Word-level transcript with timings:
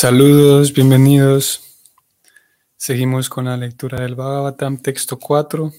Saludos, 0.00 0.72
bienvenidos. 0.72 1.60
Seguimos 2.76 3.28
con 3.28 3.46
la 3.46 3.56
lectura 3.56 4.00
del 4.00 4.14
Bhagavatam, 4.14 4.78
texto 4.78 5.18
4, 5.18 5.72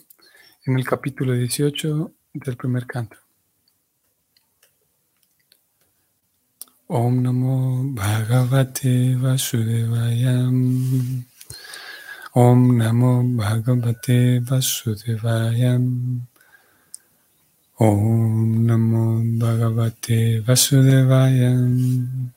en 0.65 0.77
el 0.77 0.83
capítulo 0.83 1.31
18 1.31 2.11
del 2.33 2.57
primer 2.57 2.85
canto. 2.85 3.15
Om 6.87 7.21
Namo 7.21 7.81
Bhagavate 7.93 9.15
Vasudevayam. 9.15 11.25
Om 12.33 12.77
Namo 12.77 13.23
Bhagavate 13.23 14.41
Vasudevayam. 14.41 16.27
Om 17.77 18.65
Namo 18.65 19.21
Bhagavate 19.39 20.41
Vasudevayam. 20.41 22.33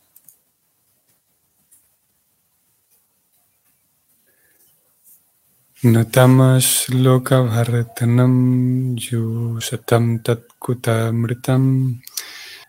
Natamas 5.84 6.86
loka 6.91 7.42
bharatanam 7.42 8.95
yusatam 8.95 10.23
tatkutamritam 10.23 11.98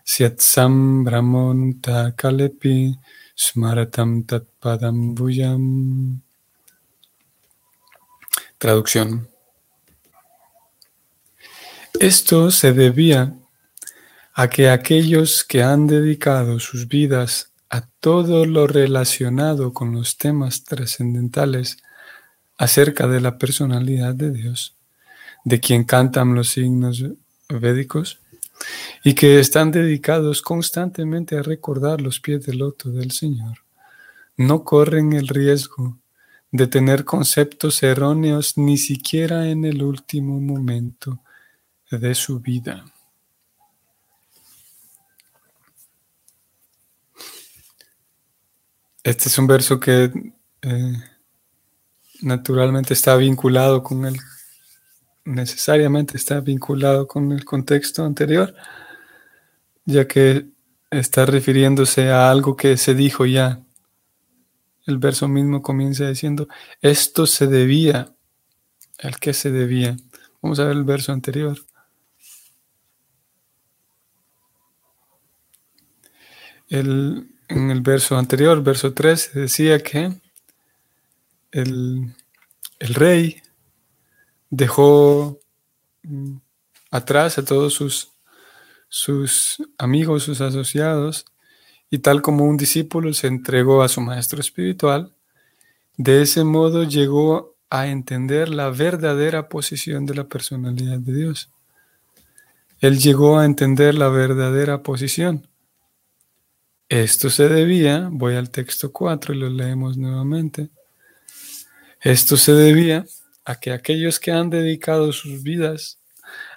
syatsam 0.04 1.04
brahmonta 1.04 2.10
kalepi 2.16 2.98
smaratam 3.38 4.26
tatpadam 4.26 5.14
buyam. 5.14 6.22
Traducción. 8.58 9.28
Esto 12.00 12.50
se 12.50 12.72
debía 12.72 13.32
a 14.34 14.48
que 14.50 14.70
aquellos 14.70 15.44
que 15.44 15.62
han 15.62 15.86
dedicado 15.86 16.58
sus 16.58 16.88
vidas 16.88 17.52
a 17.70 17.82
todo 18.00 18.44
lo 18.44 18.66
relacionado 18.66 19.72
con 19.72 19.92
los 19.92 20.18
temas 20.18 20.64
trascendentales 20.64 21.76
acerca 22.56 23.06
de 23.06 23.20
la 23.20 23.38
personalidad 23.38 24.14
de 24.14 24.30
Dios, 24.30 24.76
de 25.44 25.60
quien 25.60 25.84
cantan 25.84 26.34
los 26.34 26.50
signos 26.50 27.04
védicos 27.48 28.20
y 29.02 29.14
que 29.14 29.40
están 29.40 29.70
dedicados 29.70 30.40
constantemente 30.42 31.36
a 31.36 31.42
recordar 31.42 32.00
los 32.00 32.20
pies 32.20 32.46
del 32.46 32.58
loto 32.58 32.90
del 32.90 33.10
Señor, 33.10 33.58
no 34.36 34.64
corren 34.64 35.12
el 35.12 35.28
riesgo 35.28 35.98
de 36.50 36.66
tener 36.66 37.04
conceptos 37.04 37.82
erróneos 37.82 38.56
ni 38.56 38.78
siquiera 38.78 39.48
en 39.48 39.64
el 39.64 39.82
último 39.82 40.40
momento 40.40 41.20
de 41.90 42.14
su 42.14 42.40
vida. 42.40 42.84
Este 49.02 49.28
es 49.28 49.36
un 49.36 49.46
verso 49.46 49.78
que 49.78 50.10
eh, 50.62 50.94
naturalmente 52.24 52.94
está 52.94 53.16
vinculado 53.16 53.82
con 53.82 54.06
el, 54.06 54.16
necesariamente 55.24 56.16
está 56.16 56.40
vinculado 56.40 57.06
con 57.06 57.32
el 57.32 57.44
contexto 57.44 58.04
anterior, 58.04 58.54
ya 59.84 60.08
que 60.08 60.46
está 60.90 61.26
refiriéndose 61.26 62.10
a 62.10 62.30
algo 62.30 62.56
que 62.56 62.76
se 62.76 62.94
dijo 62.94 63.26
ya. 63.26 63.60
El 64.86 64.98
verso 64.98 65.28
mismo 65.28 65.62
comienza 65.62 66.08
diciendo, 66.08 66.48
esto 66.80 67.26
se 67.26 67.46
debía, 67.46 68.14
¿al 69.02 69.18
qué 69.18 69.32
se 69.32 69.50
debía? 69.50 69.96
Vamos 70.42 70.58
a 70.60 70.64
ver 70.64 70.76
el 70.76 70.84
verso 70.84 71.12
anterior. 71.12 71.58
en 76.70 77.70
el 77.70 77.82
verso 77.82 78.18
anterior, 78.18 78.60
verso 78.60 78.94
3, 78.94 79.30
decía 79.34 79.78
que 79.78 80.23
el, 81.54 82.14
rey 82.80 83.40
dejó 84.50 85.38
mm, 86.02 86.36
atrás 86.90 87.38
a 87.38 87.44
todos 87.44 87.72
sus, 87.72 88.12
sus 88.88 89.62
amigos, 89.78 90.24
sus 90.24 90.40
asociados, 90.40 91.24
y 91.90 91.98
tal 91.98 92.22
como 92.22 92.44
un 92.44 92.56
discípulo 92.56 93.12
se 93.14 93.28
entregó 93.28 93.82
a 93.82 93.88
su 93.88 94.00
maestro 94.00 94.40
espiritual, 94.40 95.14
de 95.96 96.22
ese 96.22 96.42
modo 96.42 96.82
llegó 96.82 97.56
a 97.70 97.86
entender 97.86 98.48
la 98.48 98.70
verdadera 98.70 99.48
posición 99.48 100.06
de 100.06 100.14
la 100.14 100.24
personalidad 100.24 100.98
de 100.98 101.14
Dios. 101.14 101.50
Él 102.80 102.98
llegó 102.98 103.38
a 103.38 103.44
entender 103.44 103.94
la 103.94 104.08
verdadera 104.08 104.82
posición. 104.82 105.46
Esto 106.88 107.30
se 107.30 107.48
debía, 107.48 108.08
voy 108.10 108.34
al 108.34 108.50
texto 108.50 108.92
4 108.92 109.34
y 109.34 109.38
lo 109.38 109.48
leemos 109.48 109.96
nuevamente, 109.96 110.70
esto 112.04 112.36
se 112.36 112.52
debía 112.52 113.06
a 113.46 113.58
que 113.58 113.72
aquellos 113.72 114.20
que 114.20 114.30
han 114.30 114.50
dedicado 114.50 115.10
sus 115.12 115.42
vidas 115.42 115.98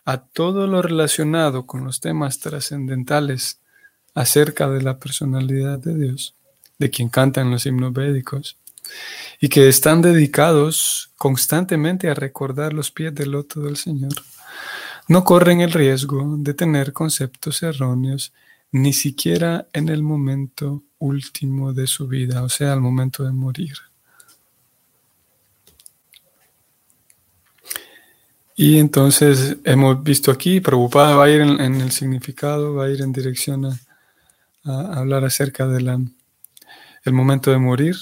a 0.03 0.17
todo 0.17 0.67
lo 0.67 0.81
relacionado 0.81 1.65
con 1.65 1.85
los 1.85 2.01
temas 2.01 2.39
trascendentales 2.39 3.59
acerca 4.13 4.69
de 4.69 4.81
la 4.81 4.99
personalidad 4.99 5.79
de 5.79 5.95
Dios, 5.95 6.35
de 6.77 6.89
quien 6.89 7.07
cantan 7.07 7.49
los 7.49 7.65
himnos 7.65 7.93
védicos, 7.93 8.57
y 9.39 9.47
que 9.47 9.69
están 9.69 10.01
dedicados 10.01 11.11
constantemente 11.17 12.09
a 12.09 12.13
recordar 12.13 12.73
los 12.73 12.91
pies 12.91 13.15
del 13.15 13.31
loto 13.31 13.61
del 13.61 13.77
Señor, 13.77 14.13
no 15.07 15.23
corren 15.23 15.61
el 15.61 15.71
riesgo 15.71 16.35
de 16.37 16.53
tener 16.53 16.91
conceptos 16.91 17.63
erróneos 17.63 18.33
ni 18.73 18.91
siquiera 18.91 19.67
en 19.71 19.87
el 19.87 20.03
momento 20.03 20.83
último 20.99 21.71
de 21.71 21.87
su 21.87 22.07
vida, 22.07 22.43
o 22.43 22.49
sea, 22.49 22.73
al 22.73 22.81
momento 22.81 23.23
de 23.23 23.31
morir. 23.31 23.86
Y 28.59 28.79
entonces 28.79 29.57
hemos 29.65 30.03
visto 30.03 30.31
aquí, 30.31 30.59
preocupada 30.61 31.15
va 31.15 31.25
a 31.25 31.29
ir 31.29 31.41
en, 31.41 31.79
el 31.79 31.91
significado, 31.91 32.73
va 32.73 32.85
a 32.85 32.89
ir 32.89 33.03
en 33.03 33.13
dirección 33.13 33.65
a, 33.65 33.79
hablar 34.99 35.23
acerca 35.23 35.67
del 35.67 36.09
el 37.03 37.13
momento 37.13 37.51
de 37.51 37.59
morir, 37.59 37.95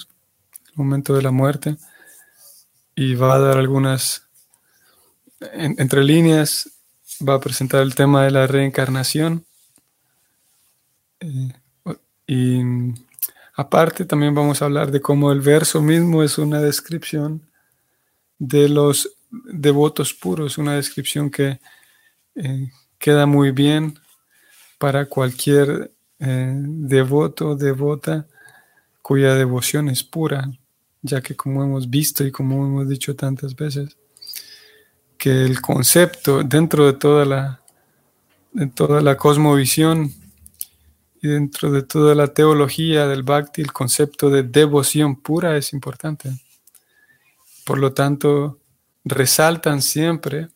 el 0.69 0.73
momento 0.75 1.13
de 1.13 1.21
la 1.21 1.31
muerte, 1.31 1.75
y 2.95 3.15
va 3.15 3.35
a 3.35 3.39
dar 3.39 3.57
algunas, 3.57 4.29
entre 5.51 6.05
líneas, 6.05 6.71
va 7.21 7.33
a 7.33 7.41
presentar 7.41 7.81
el 7.81 7.93
tema 7.93 8.23
de 8.23 8.31
la 8.31 8.47
reencarnación. 8.47 9.45
Eh, 11.19 11.51
y 12.27 12.61
aparte 13.55 14.05
también 14.05 14.33
vamos 14.33 14.61
a 14.61 14.65
hablar 14.65 14.89
de 14.89 15.01
cómo 15.01 15.33
el 15.33 15.41
verso 15.41 15.81
mismo 15.81 16.23
es 16.23 16.37
una 16.37 16.61
descripción 16.61 17.41
de 18.39 18.69
los 18.69 19.11
devotos 19.45 20.13
puros, 20.13 20.57
una 20.57 20.75
descripción 20.75 21.29
que 21.29 21.59
eh, 22.35 22.71
queda 22.97 23.25
muy 23.25 23.51
bien 23.51 23.99
para 24.77 25.05
cualquier 25.05 25.91
eh, 26.19 26.53
devoto, 26.55 27.55
devota 27.55 28.27
cuya 29.01 29.35
devoción 29.35 29.89
es 29.89 30.03
pura, 30.03 30.49
ya 31.01 31.21
que 31.21 31.35
como 31.35 31.63
hemos 31.63 31.89
visto 31.89 32.25
y 32.25 32.31
como 32.31 32.65
hemos 32.65 32.89
dicho 32.89 33.15
tantas 33.15 33.55
veces, 33.55 33.97
que 35.17 35.45
el 35.45 35.61
concepto 35.61 36.43
dentro 36.43 36.87
de 36.87 36.93
toda 36.93 37.25
la, 37.25 37.61
de 38.51 38.67
toda 38.67 39.01
la 39.01 39.15
cosmovisión 39.15 40.11
y 41.21 41.27
dentro 41.27 41.71
de 41.71 41.83
toda 41.83 42.15
la 42.15 42.33
teología 42.33 43.07
del 43.07 43.23
Bhakti, 43.23 43.61
el 43.61 43.73
concepto 43.73 44.29
de 44.29 44.43
devoción 44.43 45.15
pura 45.21 45.57
es 45.57 45.73
importante. 45.73 46.31
Por 47.65 47.79
lo 47.79 47.93
tanto, 47.93 48.59
resaltan 49.05 49.81
siempre, 49.81 50.49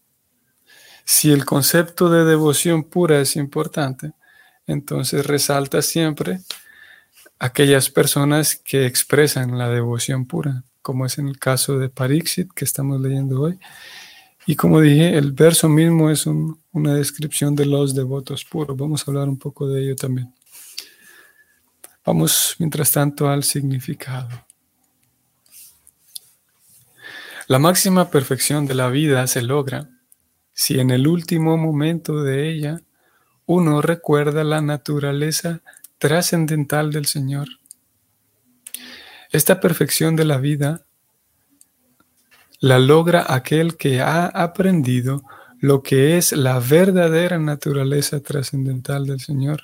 si 1.05 1.31
el 1.31 1.45
concepto 1.45 2.09
de 2.09 2.25
devoción 2.25 2.83
pura 2.83 3.21
es 3.21 3.35
importante, 3.35 4.11
entonces 4.67 5.25
resalta 5.25 5.81
siempre 5.81 6.41
aquellas 7.39 7.89
personas 7.89 8.55
que 8.55 8.85
expresan 8.85 9.57
la 9.57 9.69
devoción 9.69 10.25
pura, 10.25 10.63
como 10.81 11.05
es 11.05 11.17
en 11.17 11.27
el 11.27 11.39
caso 11.39 11.79
de 11.79 11.89
Pariksit 11.89 12.51
que 12.53 12.65
estamos 12.65 12.99
leyendo 12.99 13.41
hoy. 13.41 13.59
Y 14.45 14.55
como 14.55 14.81
dije, 14.81 15.17
el 15.17 15.31
verso 15.31 15.69
mismo 15.69 16.09
es 16.09 16.25
una 16.25 16.93
descripción 16.93 17.55
de 17.55 17.65
los 17.65 17.93
devotos 17.93 18.43
puros. 18.45 18.75
Vamos 18.75 19.01
a 19.01 19.11
hablar 19.11 19.29
un 19.29 19.37
poco 19.37 19.67
de 19.67 19.83
ello 19.83 19.95
también. 19.95 20.33
Vamos, 22.05 22.55
mientras 22.57 22.91
tanto, 22.91 23.29
al 23.29 23.43
significado. 23.43 24.48
La 27.49 27.57
máxima 27.57 28.11
perfección 28.11 28.67
de 28.67 28.75
la 28.75 28.89
vida 28.89 29.25
se 29.25 29.41
logra 29.41 29.89
si 30.53 30.79
en 30.79 30.91
el 30.91 31.07
último 31.07 31.57
momento 31.57 32.21
de 32.21 32.47
ella 32.47 32.81
uno 33.47 33.81
recuerda 33.81 34.43
la 34.43 34.61
naturaleza 34.61 35.61
trascendental 35.97 36.91
del 36.91 37.07
Señor. 37.07 37.47
Esta 39.31 39.59
perfección 39.59 40.15
de 40.15 40.25
la 40.25 40.37
vida 40.37 40.85
la 42.59 42.77
logra 42.77 43.25
aquel 43.27 43.77
que 43.77 43.99
ha 43.99 44.27
aprendido 44.27 45.23
lo 45.59 45.81
que 45.81 46.17
es 46.19 46.33
la 46.33 46.59
verdadera 46.59 47.39
naturaleza 47.39 48.19
trascendental 48.19 49.07
del 49.07 49.21
Señor, 49.21 49.63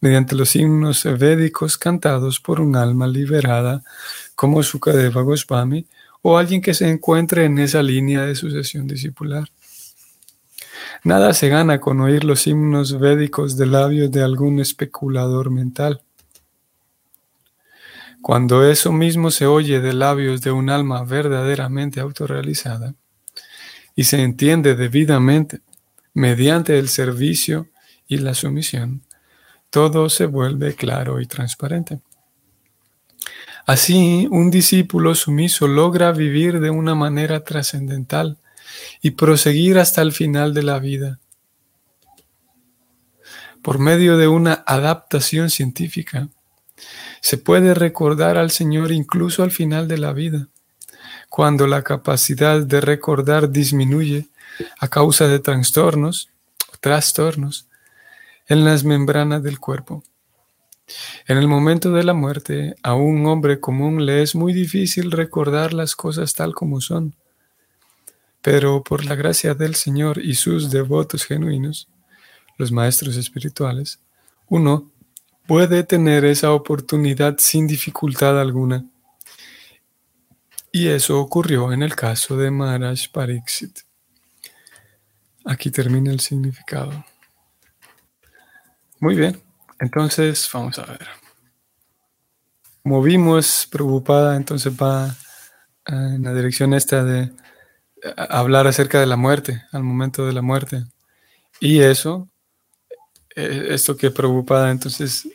mediante 0.00 0.36
los 0.36 0.54
himnos 0.54 1.02
védicos 1.02 1.78
cantados 1.78 2.38
por 2.38 2.60
un 2.60 2.76
alma 2.76 3.08
liberada 3.08 3.82
como 4.36 4.62
Sukadeva 4.62 5.22
Goswami 5.22 5.88
o 6.28 6.38
alguien 6.38 6.60
que 6.60 6.74
se 6.74 6.88
encuentre 6.88 7.44
en 7.44 7.56
esa 7.60 7.84
línea 7.84 8.22
de 8.22 8.34
sucesión 8.34 8.88
discipular. 8.88 9.48
Nada 11.04 11.32
se 11.32 11.48
gana 11.48 11.78
con 11.78 12.00
oír 12.00 12.24
los 12.24 12.48
himnos 12.48 12.98
védicos 12.98 13.56
de 13.56 13.66
labios 13.66 14.10
de 14.10 14.24
algún 14.24 14.58
especulador 14.58 15.52
mental. 15.52 16.02
Cuando 18.22 18.68
eso 18.68 18.90
mismo 18.90 19.30
se 19.30 19.46
oye 19.46 19.80
de 19.80 19.92
labios 19.92 20.40
de 20.40 20.50
un 20.50 20.68
alma 20.68 21.04
verdaderamente 21.04 22.00
autorrealizada 22.00 22.96
y 23.94 24.02
se 24.02 24.20
entiende 24.20 24.74
debidamente 24.74 25.60
mediante 26.12 26.76
el 26.76 26.88
servicio 26.88 27.68
y 28.08 28.16
la 28.16 28.34
sumisión, 28.34 29.02
todo 29.70 30.10
se 30.10 30.26
vuelve 30.26 30.74
claro 30.74 31.20
y 31.20 31.26
transparente. 31.26 32.00
Así, 33.66 34.28
un 34.30 34.50
discípulo 34.50 35.16
sumiso 35.16 35.66
logra 35.66 36.12
vivir 36.12 36.60
de 36.60 36.70
una 36.70 36.94
manera 36.94 37.42
trascendental 37.42 38.38
y 39.02 39.10
proseguir 39.10 39.78
hasta 39.78 40.02
el 40.02 40.12
final 40.12 40.54
de 40.54 40.62
la 40.62 40.78
vida. 40.78 41.18
Por 43.62 43.80
medio 43.80 44.16
de 44.16 44.28
una 44.28 44.62
adaptación 44.66 45.50
científica, 45.50 46.28
se 47.20 47.38
puede 47.38 47.74
recordar 47.74 48.38
al 48.38 48.52
Señor 48.52 48.92
incluso 48.92 49.42
al 49.42 49.50
final 49.50 49.88
de 49.88 49.98
la 49.98 50.12
vida, 50.12 50.46
cuando 51.28 51.66
la 51.66 51.82
capacidad 51.82 52.60
de 52.60 52.80
recordar 52.80 53.50
disminuye 53.50 54.28
a 54.78 54.86
causa 54.86 55.26
de 55.26 55.40
trastornos 55.40 56.30
trastornos 56.80 57.66
en 58.46 58.64
las 58.64 58.84
membranas 58.84 59.42
del 59.42 59.58
cuerpo. 59.58 60.04
En 61.26 61.38
el 61.38 61.48
momento 61.48 61.90
de 61.90 62.04
la 62.04 62.14
muerte, 62.14 62.76
a 62.82 62.94
un 62.94 63.26
hombre 63.26 63.60
común 63.60 64.06
le 64.06 64.22
es 64.22 64.34
muy 64.34 64.52
difícil 64.52 65.10
recordar 65.10 65.72
las 65.72 65.96
cosas 65.96 66.34
tal 66.34 66.54
como 66.54 66.80
son, 66.80 67.14
pero 68.40 68.84
por 68.84 69.04
la 69.04 69.16
gracia 69.16 69.54
del 69.54 69.74
Señor 69.74 70.18
y 70.18 70.34
sus 70.34 70.70
devotos 70.70 71.24
genuinos, 71.24 71.88
los 72.58 72.70
maestros 72.70 73.16
espirituales, 73.16 74.00
uno 74.48 74.92
puede 75.46 75.82
tener 75.82 76.24
esa 76.24 76.52
oportunidad 76.52 77.36
sin 77.38 77.66
dificultad 77.66 78.40
alguna. 78.40 78.84
Y 80.70 80.88
eso 80.88 81.18
ocurrió 81.18 81.72
en 81.72 81.82
el 81.82 81.96
caso 81.96 82.36
de 82.36 82.50
Maharaj 82.50 83.08
Pariksit. 83.10 83.80
Aquí 85.44 85.70
termina 85.70 86.12
el 86.12 86.20
significado. 86.20 87.04
Muy 89.00 89.14
bien, 89.14 89.42
entonces 89.78 90.48
vamos 90.52 90.78
a 90.78 90.86
ver. 90.86 91.06
Movimos 92.84 93.66
preocupada, 93.70 94.36
entonces 94.36 94.72
va 94.72 95.08
eh, 95.08 95.92
en 95.92 96.22
la 96.22 96.34
dirección 96.34 96.74
esta 96.74 97.02
de 97.04 97.22
eh, 97.22 97.32
hablar 98.16 98.66
acerca 98.66 99.00
de 99.00 99.06
la 99.06 99.16
muerte, 99.16 99.62
al 99.72 99.82
momento 99.82 100.26
de 100.26 100.32
la 100.32 100.42
muerte. 100.42 100.84
Y 101.60 101.80
eso, 101.80 102.28
eh, 103.34 103.68
esto 103.70 103.96
que 103.96 104.10
preocupada 104.10 104.70
entonces 104.70 105.28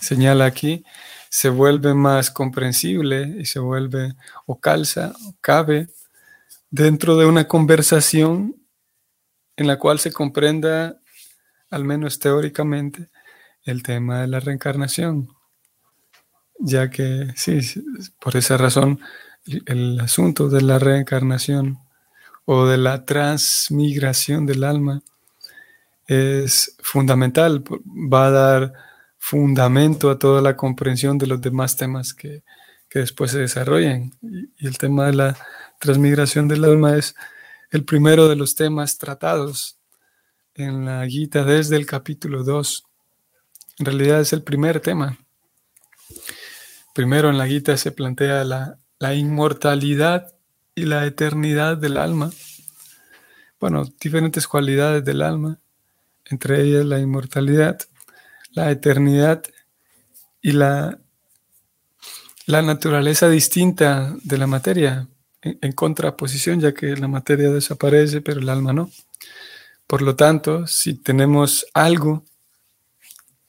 señala 0.00 0.46
aquí, 0.46 0.84
se 1.28 1.48
vuelve 1.48 1.92
más 1.92 2.30
comprensible 2.30 3.36
y 3.38 3.46
se 3.46 3.58
vuelve 3.58 4.14
o 4.46 4.60
calza 4.60 5.12
o 5.26 5.34
cabe 5.40 5.88
dentro 6.70 7.16
de 7.16 7.26
una 7.26 7.48
conversación 7.48 8.56
en 9.56 9.66
la 9.66 9.78
cual 9.78 9.98
se 9.98 10.12
comprenda, 10.12 11.00
al 11.70 11.84
menos 11.84 12.18
teóricamente, 12.18 13.08
el 13.66 13.82
tema 13.82 14.22
de 14.22 14.28
la 14.28 14.40
reencarnación, 14.40 15.28
ya 16.58 16.88
que 16.88 17.32
sí, 17.36 17.60
por 18.18 18.36
esa 18.36 18.56
razón 18.56 19.00
el 19.66 20.00
asunto 20.00 20.48
de 20.48 20.62
la 20.62 20.78
reencarnación 20.78 21.78
o 22.46 22.66
de 22.66 22.78
la 22.78 23.04
transmigración 23.04 24.46
del 24.46 24.64
alma 24.64 25.02
es 26.06 26.76
fundamental, 26.80 27.64
va 27.84 28.26
a 28.26 28.30
dar 28.30 28.72
fundamento 29.18 30.10
a 30.10 30.18
toda 30.18 30.40
la 30.40 30.56
comprensión 30.56 31.18
de 31.18 31.26
los 31.26 31.40
demás 31.40 31.76
temas 31.76 32.14
que, 32.14 32.44
que 32.88 33.00
después 33.00 33.32
se 33.32 33.40
desarrollen. 33.40 34.12
Y, 34.22 34.66
el 34.66 34.78
tema 34.78 35.06
de 35.06 35.14
la 35.14 35.36
transmigración 35.80 36.48
del 36.48 36.64
alma 36.64 36.96
es 36.96 37.14
el 37.70 37.84
primero 37.84 38.28
de 38.28 38.36
los 38.36 38.54
temas 38.54 38.98
tratados 38.98 39.78
en 40.54 40.84
la 40.84 41.06
Gita 41.06 41.44
desde 41.44 41.76
el 41.76 41.86
capítulo 41.86 42.44
2. 42.44 42.86
En 43.78 43.86
realidad 43.86 44.20
es 44.20 44.32
el 44.32 44.42
primer 44.42 44.80
tema. 44.80 45.18
Primero 46.94 47.28
en 47.28 47.38
la 47.38 47.46
Gita 47.46 47.76
se 47.76 47.92
plantea 47.92 48.44
la, 48.44 49.14
inmortalidad 49.14 50.34
y 50.74 50.84
la 50.84 51.06
eternidad 51.06 51.76
del 51.76 51.98
alma. 51.98 52.30
Bueno, 53.60 53.84
diferentes 54.00 54.48
cualidades 54.48 55.04
del 55.04 55.22
alma, 55.22 55.58
entre 56.24 56.62
ellas 56.62 56.84
la 56.84 56.98
inmortalidad, 56.98 57.78
la 58.52 58.70
eternidad 58.70 59.42
y 60.40 60.52
la 60.52 60.98
naturaleza 62.46 63.28
distinta 63.28 64.14
de 64.22 64.38
la 64.38 64.46
materia 64.46 65.08
en, 65.42 65.72
contraposición, 65.72 66.60
ya 66.60 66.72
que 66.72 66.96
la 66.96 67.08
materia 67.08 67.50
desaparece, 67.50 68.20
pero 68.20 68.40
el 68.40 68.48
alma 68.48 68.72
no. 68.72 68.90
Por 69.86 70.02
lo 70.02 70.16
tanto, 70.16 70.66
si 70.66 70.94
tenemos 70.94 71.66
algo 71.74 72.24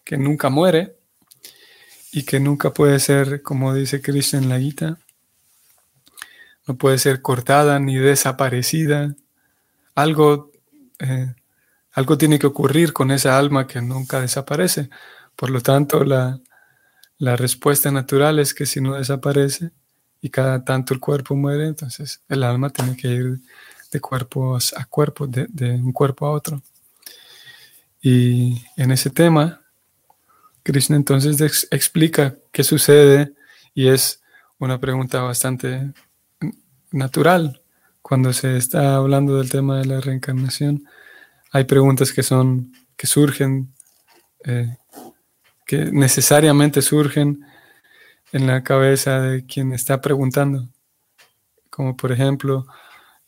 que 0.07 0.17
nunca 0.17 0.49
muere 0.49 0.95
y 2.13 2.23
que 2.23 2.39
nunca 2.39 2.73
puede 2.73 2.97
ser, 2.99 3.41
como 3.43 3.73
dice 3.73 4.01
Cristo 4.01 4.37
en 4.37 4.47
la 4.47 4.57
Gita, 4.57 4.97
no 6.65 6.77
puede 6.77 6.97
ser 6.97 7.21
cortada 7.21 7.77
ni 7.79 7.97
desaparecida, 7.97 9.15
algo, 9.95 10.53
eh, 10.99 11.35
algo 11.91 12.17
tiene 12.17 12.39
que 12.39 12.47
ocurrir 12.47 12.93
con 12.93 13.11
esa 13.11 13.37
alma 13.37 13.67
que 13.67 13.81
nunca 13.81 14.21
desaparece. 14.21 14.89
Por 15.35 15.49
lo 15.49 15.59
tanto, 15.59 16.05
la, 16.05 16.39
la 17.17 17.35
respuesta 17.35 17.91
natural 17.91 18.39
es 18.39 18.53
que 18.53 18.65
si 18.65 18.79
no 18.79 18.95
desaparece, 18.95 19.71
y 20.21 20.29
cada 20.29 20.63
tanto 20.63 20.93
el 20.93 21.01
cuerpo 21.01 21.35
muere, 21.35 21.67
entonces 21.67 22.21
el 22.29 22.43
alma 22.43 22.69
tiene 22.69 22.95
que 22.95 23.09
ir 23.09 23.39
de 23.91 23.99
cuerpo 23.99 24.57
a 24.57 24.85
cuerpo, 24.85 25.27
de, 25.27 25.73
un 25.73 25.91
cuerpo 25.91 26.25
a 26.25 26.31
otro. 26.31 26.61
Y 28.01 28.63
en 28.77 28.91
ese 28.91 29.09
tema, 29.09 29.66
Krishna 30.67 30.97
entonces 30.97 31.65
explica 31.71 32.35
qué 32.51 32.65
sucede 32.65 33.33
y 33.73 33.87
es 33.87 34.21
una 34.59 34.81
pregunta 34.81 35.21
bastante 35.21 35.93
natural 36.91 37.61
cuando 38.01 38.33
se 38.33 38.57
está 38.57 38.97
hablando 38.97 39.37
del 39.37 39.49
tema 39.49 39.79
de 39.79 39.85
la 39.85 40.01
reencarnación. 40.01 40.83
Hay 41.53 41.63
preguntas 41.63 42.11
que 42.11 42.21
son 42.21 42.73
que 42.97 43.07
surgen, 43.07 43.73
eh, 44.43 44.75
que 45.65 45.85
necesariamente 45.85 46.81
surgen 46.81 47.45
en 48.33 48.45
la 48.45 48.61
cabeza 48.61 49.21
de 49.21 49.45
quien 49.45 49.71
está 49.71 50.01
preguntando. 50.01 50.67
Como 51.69 51.95
por 51.95 52.11
ejemplo, 52.11 52.67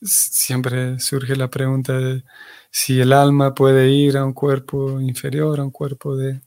siempre 0.01 0.99
surge 0.99 1.37
la 1.37 1.49
pregunta 1.49 1.97
de 1.97 2.25
si 2.69 2.99
el 2.99 3.13
alma 3.13 3.53
puede 3.53 3.89
ir 3.89 4.17
a 4.17 4.25
un 4.25 4.33
cuerpo 4.33 4.99
inferior, 4.99 5.61
a 5.61 5.63
un 5.63 5.71
cuerpo 5.71 6.17
de, 6.17 6.41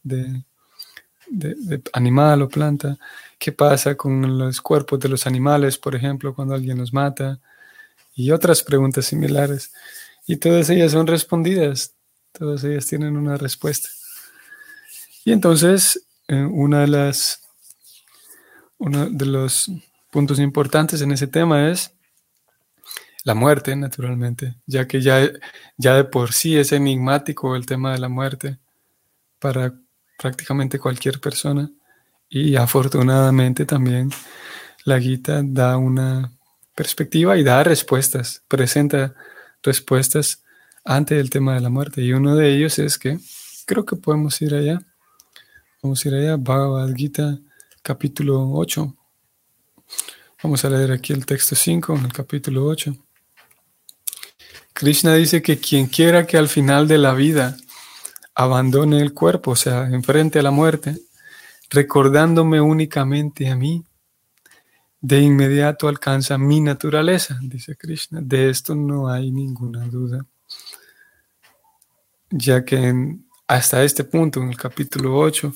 animal 1.93 2.43
o 2.43 2.49
planta. 2.49 2.99
¿Qué 3.39 3.53
pasa 3.53 3.97
con 3.97 4.39
los 4.39 4.61
cuerpos 4.61 5.01
de 5.01 5.09
los 5.09 5.27
animales, 5.27 5.79
por 5.79 5.95
ejemplo, 5.95 6.35
cuando 6.35 6.55
alguien 6.55 6.79
los 6.79 6.93
mata? 6.93 7.41
Y 8.15 8.31
otras 8.31 8.62
preguntas 8.62 9.07
similares. 9.07 9.73
Y 10.27 10.37
todas 10.37 10.71
ellas 10.71 10.93
son 10.93 11.07
respondidas, 11.07 11.95
todas 12.33 12.62
ellas 12.65 12.87
tienen 12.87 13.17
una 13.17 13.37
respuesta. 13.37 13.89
Y 15.25 15.33
entonces, 15.33 16.07
eh, 16.29 16.45
una 16.45 16.87
de 16.87 17.15
uno 18.79 19.09
de 19.09 19.27
los 19.27 19.71
puntos 20.11 20.39
importantes 20.39 21.01
en 21.01 21.12
ese 21.12 21.27
tema 21.27 21.71
es 21.71 21.93
la 23.25 23.35
muerte, 23.35 23.77
naturalmente, 23.77 24.57
ya 24.67 24.87
que 24.89 25.01
ya, 25.01 25.31
ya 25.77 25.95
de 25.95 26.05
por 26.05 26.33
sí 26.33 26.57
es 26.57 26.73
enigmático 26.73 27.55
el 27.55 27.67
tema 27.67 27.93
de 27.93 27.99
la 27.99 28.09
muerte 28.09 28.59
para 29.39 29.75
prácticamente 30.23 30.79
cualquier 30.79 31.21
persona. 31.21 31.69
Y 32.29 32.57
afortunadamente 32.57 33.67
también 33.67 34.11
la 34.85 35.00
Gita 35.00 35.43
da 35.45 35.76
una 35.76 36.33
perspectiva 36.75 37.37
y 37.37 37.43
da 37.43 37.62
respuestas, 37.62 38.43
presenta 38.49 39.14
respuestas 39.62 40.43
ante 40.85 41.19
el 41.19 41.29
tema 41.29 41.55
de 41.55 41.61
la 41.61 41.69
muerte. 41.69 42.02
Y 42.02 42.12
uno 42.12 42.37
de 42.37 42.55
ellos 42.55 42.79
es 42.79 42.99
que 42.99 43.19
creo 43.67 43.85
que 43.85 43.97
podemos 43.97 44.41
ir 44.41 44.55
allá. 44.55 44.81
Vamos 45.83 46.05
a 46.05 46.09
ir 46.09 46.14
allá, 46.14 46.37
Bhagavad 46.37 46.95
Gita 46.95 47.38
capítulo 47.83 48.52
8. 48.52 48.97
Vamos 50.43 50.64
a 50.64 50.71
leer 50.71 50.93
aquí 50.93 51.12
el 51.12 51.26
texto 51.26 51.57
5 51.57 51.97
en 51.97 52.05
el 52.05 52.12
capítulo 52.12 52.64
8. 52.67 52.97
Krishna 54.73 55.14
dice 55.14 55.43
que 55.43 55.59
quien 55.59 55.87
quiera 55.87 56.26
que 56.26 56.38
al 56.38 56.49
final 56.49 56.88
de 56.88 56.99
la 56.99 57.12
vida 57.12 57.57
abandone 58.35 59.01
el 59.01 59.12
cuerpo, 59.12 59.53
o 59.53 59.57
sea, 59.57 59.87
enfrente 59.89 60.39
a 60.39 60.43
la 60.43 60.51
muerte, 60.51 60.97
recordándome 61.71 62.61
únicamente 62.61 63.49
a 63.49 63.57
mí, 63.57 63.85
de 65.01 65.21
inmediato 65.21 65.89
alcanza 65.89 66.39
mi 66.39 66.61
naturaleza, 66.61 67.39
dice 67.43 67.77
Krishna. 67.77 68.21
De 68.23 68.51
esto 68.51 68.75
no 68.75 69.09
hay 69.09 69.33
ninguna 69.33 69.85
duda, 69.87 70.25
ya 72.31 72.65
que 72.65 73.19
hasta 73.47 73.83
este 73.83 74.05
punto, 74.05 74.41
en 74.41 74.49
el 74.49 74.57
capítulo 74.57 75.19
8, 75.19 75.53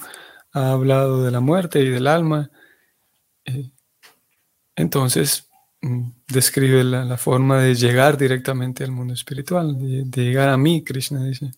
ha 0.53 0.73
hablado 0.73 1.25
de 1.25 1.31
la 1.31 1.41
muerte 1.41 1.81
y 1.81 1.89
del 1.89 2.07
alma. 2.09 2.51
Eh, 3.45 3.71
entonces, 4.75 5.49
mm, 5.81 6.11
describe 6.29 6.85
la, 6.85 7.17
forma 7.17 7.61
de 7.61 7.75
llegar 7.75 8.19
directamente 8.19 8.85
al 8.85 8.91
mundo 8.91 9.15
espiritual, 9.15 9.79
de 9.79 10.25
llegar 10.25 10.49
a 10.49 10.57
mí, 10.57 10.83
Krishna 10.83 11.25
dice. 11.25 11.53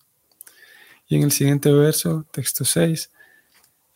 Y 1.09 1.17
en 1.17 1.23
el 1.23 1.33
siguiente 1.33 1.73
verso, 1.73 2.27
texto 2.31 2.65
6, 2.65 3.11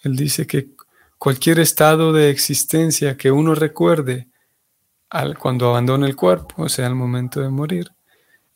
él 0.00 0.16
dice 0.16 0.47
que 0.47 0.71
cualquier 1.19 1.61
estado 1.61 2.12
de 2.12 2.31
existencia 2.31 3.16
que 3.16 3.31
uno 3.31 3.54
recuerde 3.54 4.28
al, 5.11 5.38
cuando 5.38 5.69
abandona 5.69 6.07
el 6.07 6.16
cuerpo, 6.16 6.62
o 6.62 6.69
sea, 6.69 6.87
al 6.87 6.95
momento 6.95 7.40
de 7.40 7.50
morir, 7.50 7.92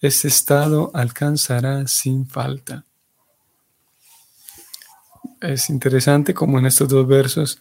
ese 0.00 0.28
estado 0.28 0.90
alcanzará 0.94 1.86
sin 1.86 2.26
falta. 2.26 2.84
Es 5.40 5.68
interesante 5.68 6.32
como 6.32 6.58
en 6.58 6.66
estos 6.66 6.88
dos 6.88 7.06
versos, 7.06 7.60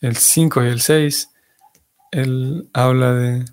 el 0.00 0.16
5 0.16 0.64
y 0.64 0.68
el 0.68 0.80
6, 0.80 1.30
él 2.12 2.68
habla 2.72 3.12
de 3.14 3.44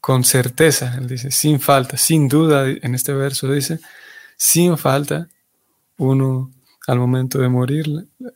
con 0.00 0.24
certeza, 0.24 0.94
él 0.96 1.08
dice, 1.08 1.30
sin 1.30 1.60
falta, 1.60 1.96
sin 1.96 2.28
duda, 2.28 2.68
en 2.68 2.94
este 2.94 3.12
verso 3.12 3.50
dice, 3.50 3.80
sin 4.36 4.78
falta, 4.78 5.28
uno 5.98 6.50
al 6.86 6.98
momento 6.98 7.38
de 7.38 7.48
morir, 7.48 7.86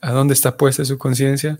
a 0.01 0.13
dónde 0.13 0.35
está 0.35 0.57
puesta 0.57 0.85
su 0.85 0.99
conciencia, 0.99 1.59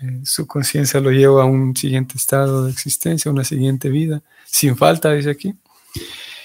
eh, 0.00 0.20
su 0.24 0.46
conciencia 0.46 1.00
lo 1.00 1.10
lleva 1.10 1.42
a 1.42 1.46
un 1.46 1.76
siguiente 1.76 2.16
estado 2.16 2.64
de 2.64 2.70
existencia, 2.70 3.30
una 3.30 3.44
siguiente 3.44 3.90
vida, 3.90 4.22
sin 4.46 4.76
falta, 4.76 5.12
dice 5.12 5.30
aquí. 5.30 5.54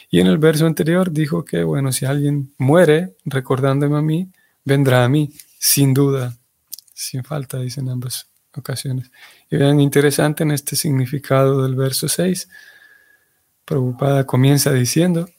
Y 0.09 0.19
en 0.19 0.27
el 0.27 0.37
verso 0.37 0.65
anterior 0.65 1.11
dijo 1.11 1.45
que, 1.45 1.63
bueno, 1.63 1.91
si 1.91 2.05
alguien 2.05 2.53
muere 2.57 3.15
recordándome 3.25 3.97
a 3.97 4.01
mí, 4.01 4.29
vendrá 4.63 5.03
a 5.03 5.09
mí, 5.09 5.31
sin 5.57 5.93
duda, 5.93 6.37
sin 6.93 7.23
falta, 7.23 7.59
dice 7.59 7.79
en 7.79 7.89
ambas 7.89 8.27
ocasiones. 8.55 9.11
Y 9.49 9.57
vean, 9.57 9.79
interesante 9.79 10.43
en 10.43 10.51
este 10.51 10.75
significado 10.75 11.63
del 11.63 11.75
verso 11.75 12.07
6, 12.07 12.47
Preocupada 13.65 14.25
comienza 14.25 14.73
diciendo, 14.73 15.29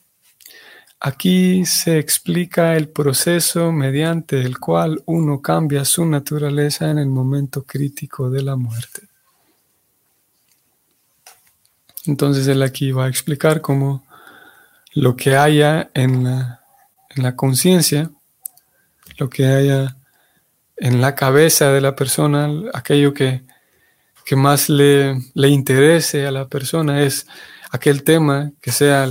Aquí 1.06 1.66
se 1.66 1.99
explica 1.99 2.78
el 2.78 2.88
proceso 2.88 3.73
mediante 3.73 4.40
el 4.40 4.58
cual 4.58 5.02
uno 5.04 5.42
cambia 5.42 5.84
su 5.84 6.06
naturaleza 6.06 6.90
en 6.90 6.96
el 6.96 7.08
momento 7.08 7.64
crítico 7.64 8.30
de 8.30 8.42
la 8.42 8.56
muerte. 8.56 9.02
Entonces 12.06 12.49
él 12.49 12.62
aquí 12.62 12.90
va 12.90 13.04
a 13.04 13.08
explicar 13.11 13.61
cómo 13.61 14.02
lo 14.94 15.14
que 15.14 15.37
haya 15.37 15.90
en 15.92 16.25
la, 16.25 17.37
conciencia, 17.37 18.11
lo 19.18 19.28
que 19.28 19.44
haya 19.44 19.99
en 20.78 21.02
la 21.02 21.14
cabeza 21.14 21.70
de 21.70 21.82
la 21.82 21.94
persona, 21.94 22.49
aquello 22.73 23.12
que, 23.12 23.44
más 24.34 24.70
le, 24.70 25.20
le, 25.34 25.49
interese 25.50 26.26
a 26.26 26.30
la 26.30 26.49
persona 26.49 27.02
es 27.02 27.26
aquel 27.70 28.04
tema 28.04 28.52
que 28.62 28.73
sea 28.73 29.06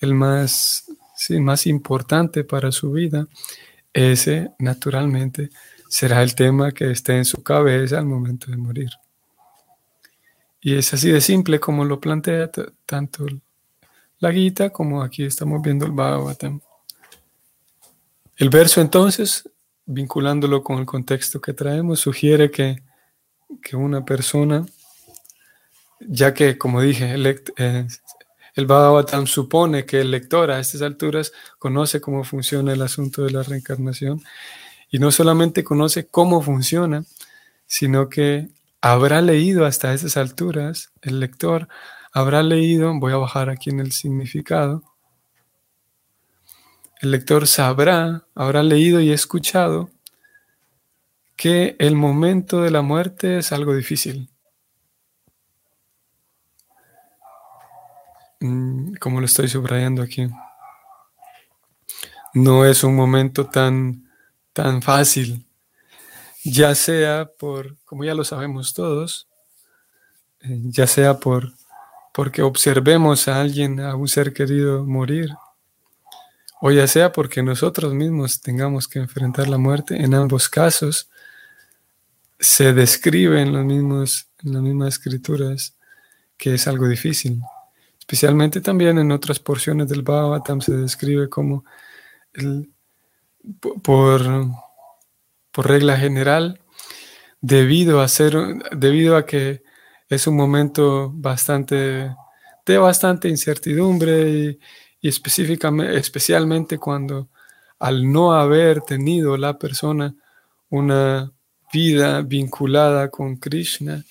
el 0.00 0.14
más 0.14 0.87
sí, 1.18 1.40
más 1.40 1.66
importante 1.66 2.44
para 2.44 2.70
su 2.70 2.92
vida, 2.92 3.26
ese 3.92 4.52
naturalmente 4.60 5.50
será 5.88 6.22
el 6.22 6.34
tema 6.36 6.70
que 6.70 6.92
esté 6.92 7.16
en 7.16 7.24
su 7.24 7.42
cabeza 7.42 7.98
al 7.98 8.06
momento 8.06 8.50
de 8.50 8.56
morir. 8.56 8.90
Y 10.60 10.76
es 10.76 10.94
así 10.94 11.10
de 11.10 11.20
simple 11.20 11.58
como 11.58 11.84
lo 11.84 12.00
plantea 12.00 12.50
tanto 12.86 13.26
la 14.20 14.32
Gita 14.32 14.70
como 14.70 15.02
aquí 15.02 15.24
estamos 15.24 15.60
viendo 15.60 15.86
el 15.86 15.92
Bhagavatam. 15.92 16.60
El 18.36 18.50
verso 18.50 18.80
entonces, 18.80 19.48
vinculándolo 19.86 20.62
con 20.62 20.78
el 20.78 20.86
contexto 20.86 21.40
que 21.40 21.52
traemos, 21.52 22.00
sugiere 22.00 22.50
que, 22.50 22.82
una 23.72 24.04
persona, 24.04 24.66
ya 26.00 26.32
que 26.34 26.58
como 26.58 26.80
dije, 26.80 27.14
eh, 27.56 27.86
el 28.58 28.66
Bhagavatam 28.66 29.28
supone 29.28 29.86
que 29.86 30.00
el 30.00 30.10
lector 30.10 30.50
a 30.50 30.58
estas 30.58 30.82
alturas 30.82 31.32
conoce 31.60 32.00
cómo 32.00 32.24
funciona 32.24 32.72
el 32.72 32.82
asunto 32.82 33.22
de 33.22 33.30
la 33.30 33.44
reencarnación 33.44 34.20
y 34.90 34.98
no 34.98 35.12
solamente 35.12 35.62
conoce 35.62 36.08
cómo 36.08 36.42
funciona, 36.42 37.04
sino 37.68 38.08
que 38.08 38.48
habrá 38.80 39.22
leído 39.22 39.64
hasta 39.64 39.94
esas 39.94 40.16
alturas, 40.16 40.90
el 41.02 41.20
lector 41.20 41.68
habrá 42.12 42.42
leído, 42.42 42.92
voy 42.98 43.12
a 43.12 43.18
bajar 43.18 43.48
aquí 43.48 43.70
en 43.70 43.78
el 43.78 43.92
significado, 43.92 44.82
el 47.00 47.12
lector 47.12 47.46
sabrá, 47.46 48.26
habrá 48.34 48.64
leído 48.64 49.00
y 49.00 49.12
escuchado 49.12 49.88
que 51.36 51.76
el 51.78 51.94
momento 51.94 52.60
de 52.60 52.72
la 52.72 52.82
muerte 52.82 53.38
es 53.38 53.52
algo 53.52 53.72
difícil. 53.76 54.28
Como 59.00 59.20
lo 59.20 59.26
estoy 59.26 59.48
subrayando 59.48 60.02
aquí, 60.02 60.28
no 62.34 62.64
es 62.64 62.84
un 62.84 62.94
momento 62.94 63.46
tan, 63.46 64.08
tan 64.52 64.82
fácil, 64.82 65.46
ya 66.44 66.74
sea 66.74 67.30
por, 67.38 67.76
como 67.84 68.04
ya 68.04 68.14
lo 68.14 68.24
sabemos 68.24 68.74
todos, 68.74 69.28
eh, 70.40 70.60
ya 70.64 70.86
sea 70.86 71.18
por 71.18 71.52
porque 72.18 72.42
observemos 72.42 73.28
a 73.28 73.40
alguien, 73.40 73.78
a 73.78 73.94
un 73.94 74.08
ser 74.08 74.32
querido 74.32 74.84
morir, 74.84 75.30
o 76.60 76.72
ya 76.72 76.88
sea 76.88 77.12
porque 77.12 77.44
nosotros 77.44 77.94
mismos 77.94 78.40
tengamos 78.40 78.88
que 78.88 78.98
enfrentar 78.98 79.46
la 79.46 79.56
muerte, 79.56 80.02
en 80.02 80.14
ambos 80.14 80.48
casos 80.48 81.08
se 82.40 82.72
describe 82.72 83.40
en, 83.40 83.52
los 83.52 83.64
mismos, 83.64 84.28
en 84.42 84.52
las 84.52 84.62
mismas 84.62 84.94
escrituras 84.94 85.76
que 86.36 86.54
es 86.54 86.66
algo 86.66 86.88
difícil. 86.88 87.40
Especialmente 88.08 88.62
también 88.62 88.96
en 88.96 89.12
otras 89.12 89.38
porciones 89.38 89.86
del 89.86 90.00
Bhagavatam 90.00 90.62
se 90.62 90.74
describe 90.74 91.28
como 91.28 91.66
por, 93.82 94.22
por 95.52 95.68
regla 95.68 95.98
general, 95.98 96.58
debido 97.42 98.00
a, 98.00 98.08
ser, 98.08 98.34
debido 98.74 99.14
a 99.14 99.26
que 99.26 99.62
es 100.08 100.26
un 100.26 100.36
momento 100.36 101.12
bastante 101.12 102.16
de 102.64 102.78
bastante 102.78 103.28
incertidumbre 103.28 104.30
y, 104.30 104.58
y 105.02 105.08
específicamente, 105.08 105.98
especialmente 105.98 106.78
cuando 106.78 107.28
al 107.78 108.10
no 108.10 108.32
haber 108.32 108.80
tenido 108.80 109.36
la 109.36 109.58
persona 109.58 110.14
una 110.70 111.30
vida 111.74 112.22
vinculada 112.22 113.10
con 113.10 113.36
Krishna, 113.36 114.02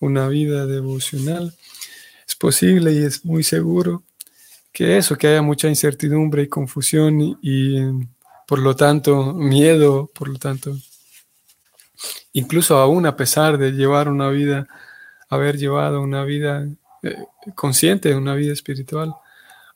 una 0.00 0.26
vida 0.26 0.64
devocional, 0.64 1.52
es 2.36 2.38
posible 2.38 2.92
y 2.92 2.98
es 2.98 3.24
muy 3.24 3.42
seguro 3.42 4.02
que 4.70 4.98
eso, 4.98 5.16
que 5.16 5.28
haya 5.28 5.40
mucha 5.40 5.68
incertidumbre 5.68 6.42
y 6.42 6.48
confusión 6.48 7.38
y, 7.40 7.80
por 8.46 8.58
lo 8.58 8.76
tanto 8.76 9.32
miedo, 9.32 10.10
por 10.14 10.28
lo 10.28 10.38
tanto, 10.38 10.76
incluso 12.34 12.76
aún 12.76 13.06
a 13.06 13.16
pesar 13.16 13.56
de 13.56 13.72
llevar 13.72 14.10
una 14.10 14.28
vida, 14.28 14.68
haber 15.30 15.56
llevado 15.56 16.02
una 16.02 16.24
vida 16.24 16.68
eh, 17.02 17.16
consciente, 17.54 18.14
una 18.14 18.34
vida 18.34 18.52
espiritual, 18.52 19.14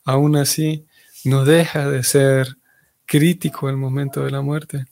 aún 0.05 0.35
así 0.35 0.85
no 1.25 1.45
deja 1.45 1.89
de 1.89 2.03
ser 2.03 2.57
crítico 3.07 3.69
el 3.69 3.77
momento 3.77 4.23
de 4.23 4.29
la 4.29 4.41
muerte 4.41 4.85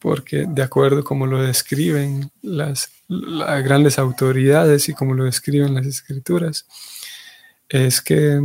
porque 0.00 0.46
de 0.48 0.62
acuerdo 0.62 1.04
como 1.04 1.26
lo 1.26 1.42
describen 1.42 2.32
las, 2.42 2.90
grandes 3.08 3.98
autoridades 3.98 4.88
y 4.88 4.94
como 4.94 5.14
lo 5.14 5.24
describen 5.24 5.74
las 5.74 5.84
escrituras, 5.86 6.66
es 7.68 8.00
que 8.00 8.40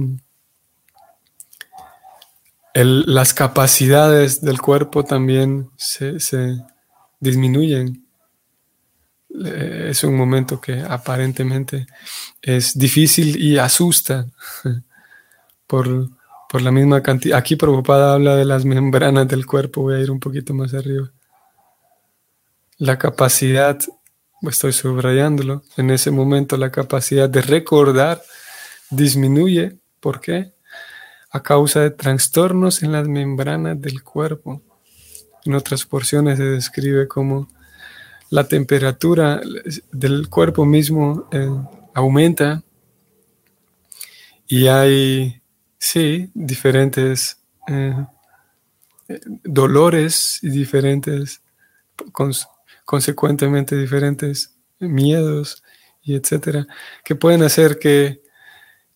las 2.73 3.33
capacidades 3.33 4.41
del 4.41 4.59
cuerpo 4.59 5.05
también 5.05 5.69
se, 5.77 6.17
disminuyen. 7.19 8.05
Es 9.29 10.03
un 10.03 10.17
momento 10.17 10.59
que 10.59 10.81
aparentemente 10.81 11.87
es 12.41 12.77
difícil 12.77 13.41
y 13.41 13.57
asusta 13.57 14.27
por, 15.67 16.09
por 16.49 16.61
la 16.61 16.71
misma 16.71 17.01
cantidad. 17.01 17.37
Aquí 17.37 17.55
preocupada 17.55 18.13
habla 18.13 18.35
de 18.35 18.45
las 18.45 18.65
membranas 18.65 19.27
del 19.27 19.45
cuerpo, 19.45 19.83
voy 19.83 19.95
a 19.95 19.99
ir 19.99 20.11
un 20.11 20.19
poquito 20.19 20.53
más 20.53 20.73
arriba 20.73 21.11
la 22.77 22.97
capacidad, 22.97 23.79
estoy 24.41 24.73
subrayándolo, 24.73 25.63
en 25.77 25.91
ese 25.91 26.11
momento 26.11 26.57
la 26.57 26.71
capacidad 26.71 27.29
de 27.29 27.41
recordar 27.41 28.21
disminuye. 28.89 29.77
¿Por 29.99 30.21
qué? 30.21 30.55
a 31.35 31.43
causa 31.43 31.81
de 31.81 31.91
trastornos 31.91 32.81
en 32.81 32.93
las 32.93 33.09
membranas 33.09 33.81
del 33.81 34.03
cuerpo. 34.03 34.61
En 35.43 35.53
otras 35.53 35.85
porciones 35.85 36.37
se 36.37 36.45
describe 36.45 37.09
como 37.09 37.49
la 38.29 38.47
temperatura 38.47 39.41
del 39.91 40.29
cuerpo 40.29 40.63
mismo 40.63 41.27
eh, 41.33 41.49
aumenta 41.93 42.63
y 44.47 44.67
hay, 44.67 45.41
sí, 45.77 46.31
diferentes 46.33 47.37
eh, 47.67 48.05
dolores 49.43 50.39
y 50.41 50.51
diferentes, 50.51 51.41
consecuentemente 52.85 53.75
diferentes 53.75 54.55
miedos 54.79 55.63
y 56.03 56.15
etcétera, 56.15 56.67
que 57.03 57.15
pueden 57.15 57.43
hacer 57.43 57.79
que, 57.79 58.21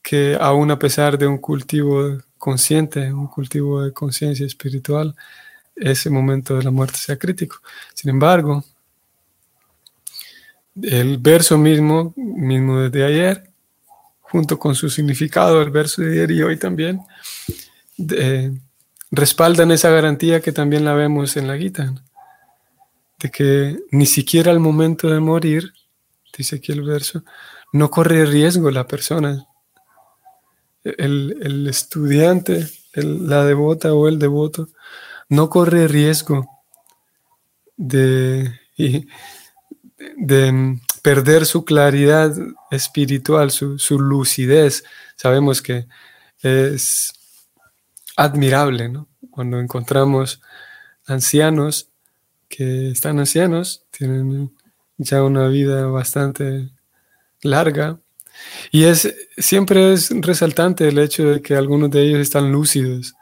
que 0.01 0.37
aún 0.39 0.71
a 0.71 0.79
pesar 0.79 1.17
de 1.17 1.27
un 1.27 1.39
cultivo 1.39 2.19
consciente, 2.37 3.11
un 3.11 3.27
cultivo 3.27 3.81
de 3.81 3.91
conciencia 3.91 4.45
espiritual, 4.45 5.15
ese 5.75 6.09
momento 6.09 6.55
de 6.55 6.63
la 6.63 6.71
muerte 6.71 6.97
sea 6.97 7.17
crítico. 7.17 7.57
Sin 7.93 8.09
embargo, 8.11 8.63
el 10.81 11.17
verso 11.17 11.57
mismo, 11.57 12.13
mismo 12.15 12.81
desde 12.81 13.03
ayer, 13.03 13.49
junto 14.21 14.59
con 14.59 14.75
su 14.75 14.89
significado, 14.89 15.61
el 15.61 15.71
verso 15.71 16.01
de 16.01 16.11
ayer 16.11 16.31
y 16.31 16.43
hoy 16.43 16.57
también, 16.57 17.01
respaldan 19.11 19.71
esa 19.71 19.89
garantía 19.89 20.41
que 20.41 20.51
también 20.51 20.85
la 20.85 20.93
vemos 20.93 21.35
en 21.37 21.47
la 21.47 21.57
Gita, 21.57 21.93
de 23.19 23.29
que 23.29 23.79
ni 23.91 24.05
siquiera 24.05 24.51
al 24.51 24.59
momento 24.59 25.09
de 25.09 25.19
morir, 25.19 25.73
dice 26.37 26.57
aquí 26.57 26.71
el 26.71 26.83
verso, 26.83 27.23
no 27.73 27.91
corre 27.91 28.25
riesgo 28.25 28.71
la 28.71 28.87
persona. 28.87 29.45
El, 30.83 31.67
estudiante, 31.67 32.67
la 32.93 33.43
devota 33.43 33.93
o 33.93 34.07
el 34.07 34.17
devoto, 34.17 34.69
no 35.27 35.49
corre 35.49 35.87
riesgo 35.87 36.47
de, 37.75 38.59
de 40.17 40.79
perder 41.01 41.45
su 41.45 41.65
claridad 41.65 42.33
espiritual, 42.71 43.51
su, 43.51 43.77
su 43.77 43.99
lucidez. 43.99 44.85
Sabemos 45.15 45.61
que 45.61 45.87
es 46.41 47.11
admirable. 48.15 48.93
Cuando 49.29 49.59
encontramos 49.59 50.41
ancianos 51.05 51.88
que 52.49 52.91
están 52.91 53.19
ancianos, 53.19 53.85
tienen 53.91 54.51
ya 54.97 55.23
una 55.23 55.47
vida 55.47 55.85
bastante 55.87 56.69
larga. 57.41 57.99
Y 58.71 58.85
es, 58.85 59.15
siempre 59.37 59.93
es 59.93 60.09
resaltante 60.21 60.87
el 60.87 60.99
hecho 60.99 61.29
de 61.29 61.41
que 61.41 61.55
algunos 61.55 61.91
de 61.91 62.01
ellos 62.01 62.19
están 62.19 62.51
lúcidos 62.51 63.13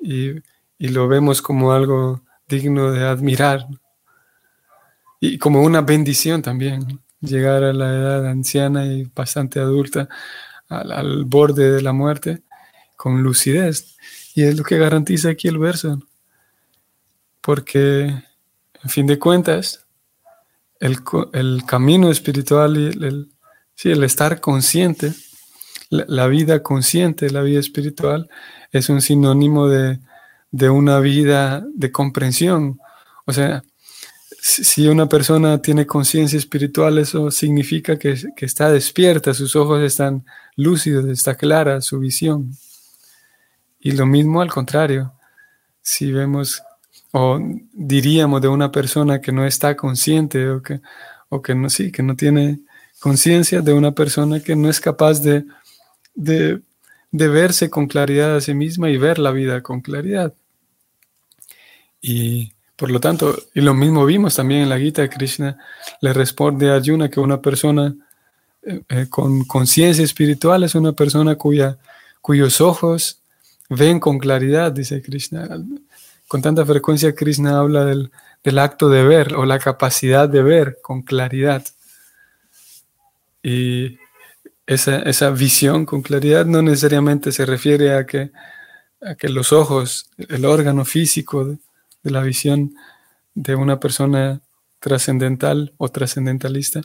y, 0.00 0.30
y 0.78 0.88
lo 0.88 1.08
vemos 1.08 1.42
como 1.42 1.72
algo 1.72 2.22
digno 2.48 2.90
de 2.92 3.04
admirar 3.04 3.66
y 5.20 5.38
como 5.38 5.62
una 5.62 5.82
bendición 5.82 6.42
también, 6.42 7.00
llegar 7.20 7.62
a 7.62 7.72
la 7.72 7.92
edad 7.92 8.26
anciana 8.26 8.86
y 8.86 9.04
bastante 9.14 9.60
adulta 9.60 10.08
al, 10.68 10.90
al 10.90 11.24
borde 11.24 11.70
de 11.70 11.80
la 11.80 11.92
muerte 11.92 12.42
con 12.96 13.22
lucidez. 13.22 13.96
Y 14.34 14.42
es 14.42 14.56
lo 14.56 14.64
que 14.64 14.78
garantiza 14.78 15.30
aquí 15.30 15.48
el 15.48 15.58
verso. 15.58 16.00
Porque, 17.40 18.22
en 18.84 18.90
fin 18.90 19.06
de 19.06 19.18
cuentas, 19.18 19.86
el, 20.80 21.64
camino 21.64 22.10
espiritual 22.10 22.76
y 22.76 22.86
el, 22.86 23.30
sí, 23.74 23.90
el 23.90 24.02
estar 24.02 24.40
consciente, 24.40 25.12
la, 25.90 26.26
vida 26.26 26.62
consciente, 26.62 27.30
la 27.30 27.42
vida 27.42 27.60
espiritual, 27.60 28.28
es 28.72 28.88
un 28.88 29.00
sinónimo 29.00 29.68
de, 29.68 30.00
una 30.70 30.98
vida 30.98 31.64
de 31.74 31.92
comprensión. 31.92 32.80
O 33.26 33.32
sea, 33.32 33.62
si 34.40 34.88
una 34.88 35.08
persona 35.08 35.62
tiene 35.62 35.86
conciencia 35.86 36.36
espiritual, 36.36 36.98
eso 36.98 37.30
significa 37.30 37.96
que, 37.96 38.20
que, 38.34 38.46
está 38.46 38.68
despierta, 38.72 39.34
sus 39.34 39.54
ojos 39.54 39.82
están 39.82 40.24
lúcidos, 40.56 41.04
está 41.06 41.36
clara 41.36 41.80
su 41.80 42.00
visión. 42.00 42.56
Y 43.78 43.92
lo 43.92 44.06
mismo 44.06 44.42
al 44.42 44.50
contrario, 44.50 45.12
si 45.80 46.10
vemos 46.10 46.62
o 47.12 47.38
diríamos 47.72 48.40
de 48.40 48.48
una 48.48 48.72
persona 48.72 49.20
que 49.20 49.32
no 49.32 49.46
está 49.46 49.76
consciente 49.76 50.48
o 50.48 50.62
que, 50.62 50.80
o 51.28 51.40
que 51.42 51.54
no, 51.54 51.70
sí, 51.70 51.92
que 51.92 52.02
no 52.02 52.16
tiene 52.16 52.60
conciencia 52.98 53.60
de 53.60 53.72
una 53.72 53.92
persona 53.92 54.40
que 54.40 54.56
no 54.56 54.68
es 54.68 54.80
capaz 54.80 55.20
de, 55.20 55.44
de, 56.14 56.62
verse 57.10 57.68
con 57.68 57.86
claridad 57.86 58.36
a 58.36 58.40
sí 58.40 58.54
misma 58.54 58.90
y 58.90 58.96
ver 58.96 59.18
la 59.18 59.30
vida 59.30 59.62
con 59.62 59.80
claridad. 59.82 60.32
Y 62.00 62.52
por 62.76 62.90
lo 62.90 62.98
tanto, 62.98 63.36
y 63.54 63.60
lo 63.60 63.74
mismo 63.74 64.06
vimos 64.06 64.34
también 64.34 64.62
en 64.62 64.68
la 64.68 64.78
Gita 64.78 65.02
de 65.02 65.10
Krishna, 65.10 65.58
le 66.00 66.12
responde 66.12 66.70
a 66.70 66.76
Arjuna 66.76 67.10
que 67.10 67.20
una 67.20 67.40
persona 67.40 67.94
eh, 68.62 68.80
eh, 68.88 69.06
con 69.10 69.44
conciencia 69.44 70.04
espiritual 70.04 70.64
es 70.64 70.74
una 70.74 70.92
persona 70.92 71.36
cuya, 71.36 71.78
cuyos 72.20 72.60
ojos 72.60 73.18
ven 73.68 74.00
con 74.00 74.18
claridad, 74.18 74.72
dice 74.72 75.02
Krishna. 75.02 75.48
Con 76.32 76.40
tanta 76.40 76.64
frecuencia 76.64 77.14
Krishna 77.14 77.58
habla 77.58 77.84
del, 77.84 78.10
acto 78.58 78.88
de 78.88 79.04
ver 79.04 79.34
o 79.34 79.44
la 79.44 79.58
capacidad 79.58 80.30
de 80.30 80.42
ver 80.42 80.78
con 80.80 81.02
claridad. 81.02 81.62
Y 83.42 83.98
esa, 84.64 85.28
visión 85.28 85.84
con 85.84 86.00
claridad 86.00 86.46
no 86.46 86.62
necesariamente 86.62 87.32
se 87.32 87.44
refiere 87.44 87.94
a 87.94 88.06
que, 88.06 88.30
que 89.18 89.28
los 89.28 89.52
ojos, 89.52 90.08
el 90.16 90.46
órgano 90.46 90.86
físico 90.86 91.44
de, 91.44 91.58
la 92.02 92.22
visión 92.22 92.76
de 93.34 93.54
una 93.54 93.78
persona 93.78 94.40
trascendental 94.78 95.74
o 95.76 95.90
trascendentalista 95.90 96.80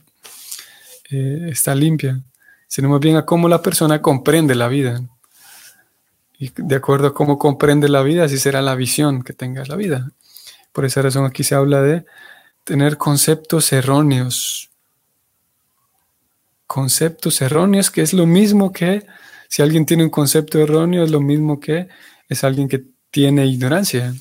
eh, 1.09 1.47
está 1.49 1.73
limpia, 1.73 2.21
sino 2.67 2.89
más 2.89 2.99
bien 2.99 3.15
a 3.15 3.25
cómo 3.25 3.47
la 3.47 3.61
persona 3.61 4.01
comprende 4.01 4.55
la 4.55 4.67
vida. 4.67 5.01
Y 6.39 6.51
de 6.55 6.75
acuerdo 6.75 7.07
a 7.07 7.13
cómo 7.13 7.39
comprende 7.39 7.89
la 7.89 8.03
vida, 8.03 8.25
así 8.25 8.37
será 8.37 8.61
la 8.61 8.75
visión 8.75 9.23
que 9.23 9.33
tenga 9.33 9.65
la 9.65 9.75
vida. 9.75 10.11
Por 10.71 10.85
esa 10.85 11.01
razón 11.01 11.25
aquí 11.25 11.43
se 11.43 11.55
habla 11.55 11.81
de 11.81 12.05
tener 12.63 12.97
conceptos 12.97 13.73
erróneos. 13.73 14.69
Conceptos 16.67 17.41
erróneos, 17.41 17.89
que 17.89 18.01
es 18.01 18.13
lo 18.13 18.27
mismo 18.27 18.71
que, 18.71 19.05
si 19.47 19.61
alguien 19.61 19.85
tiene 19.85 20.03
un 20.03 20.09
concepto 20.09 20.59
erróneo, 20.59 21.03
es 21.03 21.11
lo 21.11 21.21
mismo 21.21 21.59
que 21.59 21.87
es 22.29 22.43
alguien 22.43 22.67
que 22.67 22.83
tiene 23.09 23.47
ignorancia. 23.47 24.13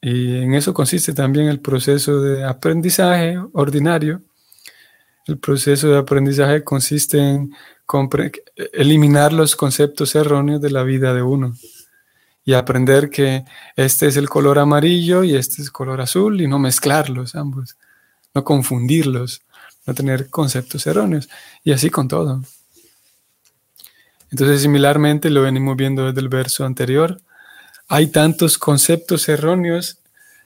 Y 0.00 0.38
en 0.38 0.54
eso 0.54 0.72
consiste 0.72 1.12
también 1.12 1.46
el 1.46 1.60
proceso 1.60 2.20
de 2.20 2.42
aprendizaje 2.44 3.38
ordinario. 3.52 4.22
El 5.26 5.38
proceso 5.38 5.88
de 5.88 5.98
aprendizaje 5.98 6.64
consiste 6.64 7.18
en 7.18 7.54
eliminar 8.72 9.32
los 9.32 9.56
conceptos 9.56 10.14
erróneos 10.14 10.60
de 10.60 10.70
la 10.70 10.82
vida 10.82 11.12
de 11.14 11.22
uno 11.22 11.56
y 12.44 12.54
aprender 12.54 13.10
que 13.10 13.44
este 13.76 14.06
es 14.06 14.16
el 14.16 14.28
color 14.28 14.58
amarillo 14.58 15.24
y 15.24 15.34
este 15.34 15.54
es 15.54 15.68
el 15.68 15.72
color 15.72 16.00
azul 16.00 16.40
y 16.40 16.48
no 16.48 16.58
mezclarlos 16.58 17.34
ambos, 17.34 17.76
no 18.34 18.44
confundirlos, 18.44 19.42
no 19.86 19.94
tener 19.94 20.30
conceptos 20.30 20.86
erróneos 20.86 21.28
y 21.64 21.72
así 21.72 21.90
con 21.90 22.08
todo. 22.08 22.42
Entonces, 24.30 24.62
similarmente, 24.62 25.28
lo 25.28 25.42
venimos 25.42 25.76
viendo 25.76 26.06
desde 26.06 26.20
el 26.20 26.28
verso 26.28 26.64
anterior, 26.64 27.20
hay 27.88 28.06
tantos 28.06 28.56
conceptos 28.56 29.28
erróneos 29.28 29.98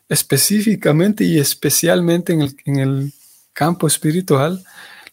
específicamente 0.09 1.24
y 1.24 1.38
especialmente 1.38 2.33
en 2.33 2.42
el, 2.42 2.57
en 2.64 2.76
el 2.76 3.12
campo 3.52 3.87
espiritual 3.87 4.64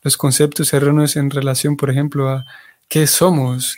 los 0.01 0.17
conceptos 0.17 0.73
erróneos 0.73 1.15
en 1.15 1.29
relación, 1.29 1.77
por 1.77 1.89
ejemplo, 1.89 2.29
a 2.29 2.45
qué 2.87 3.07
somos. 3.07 3.77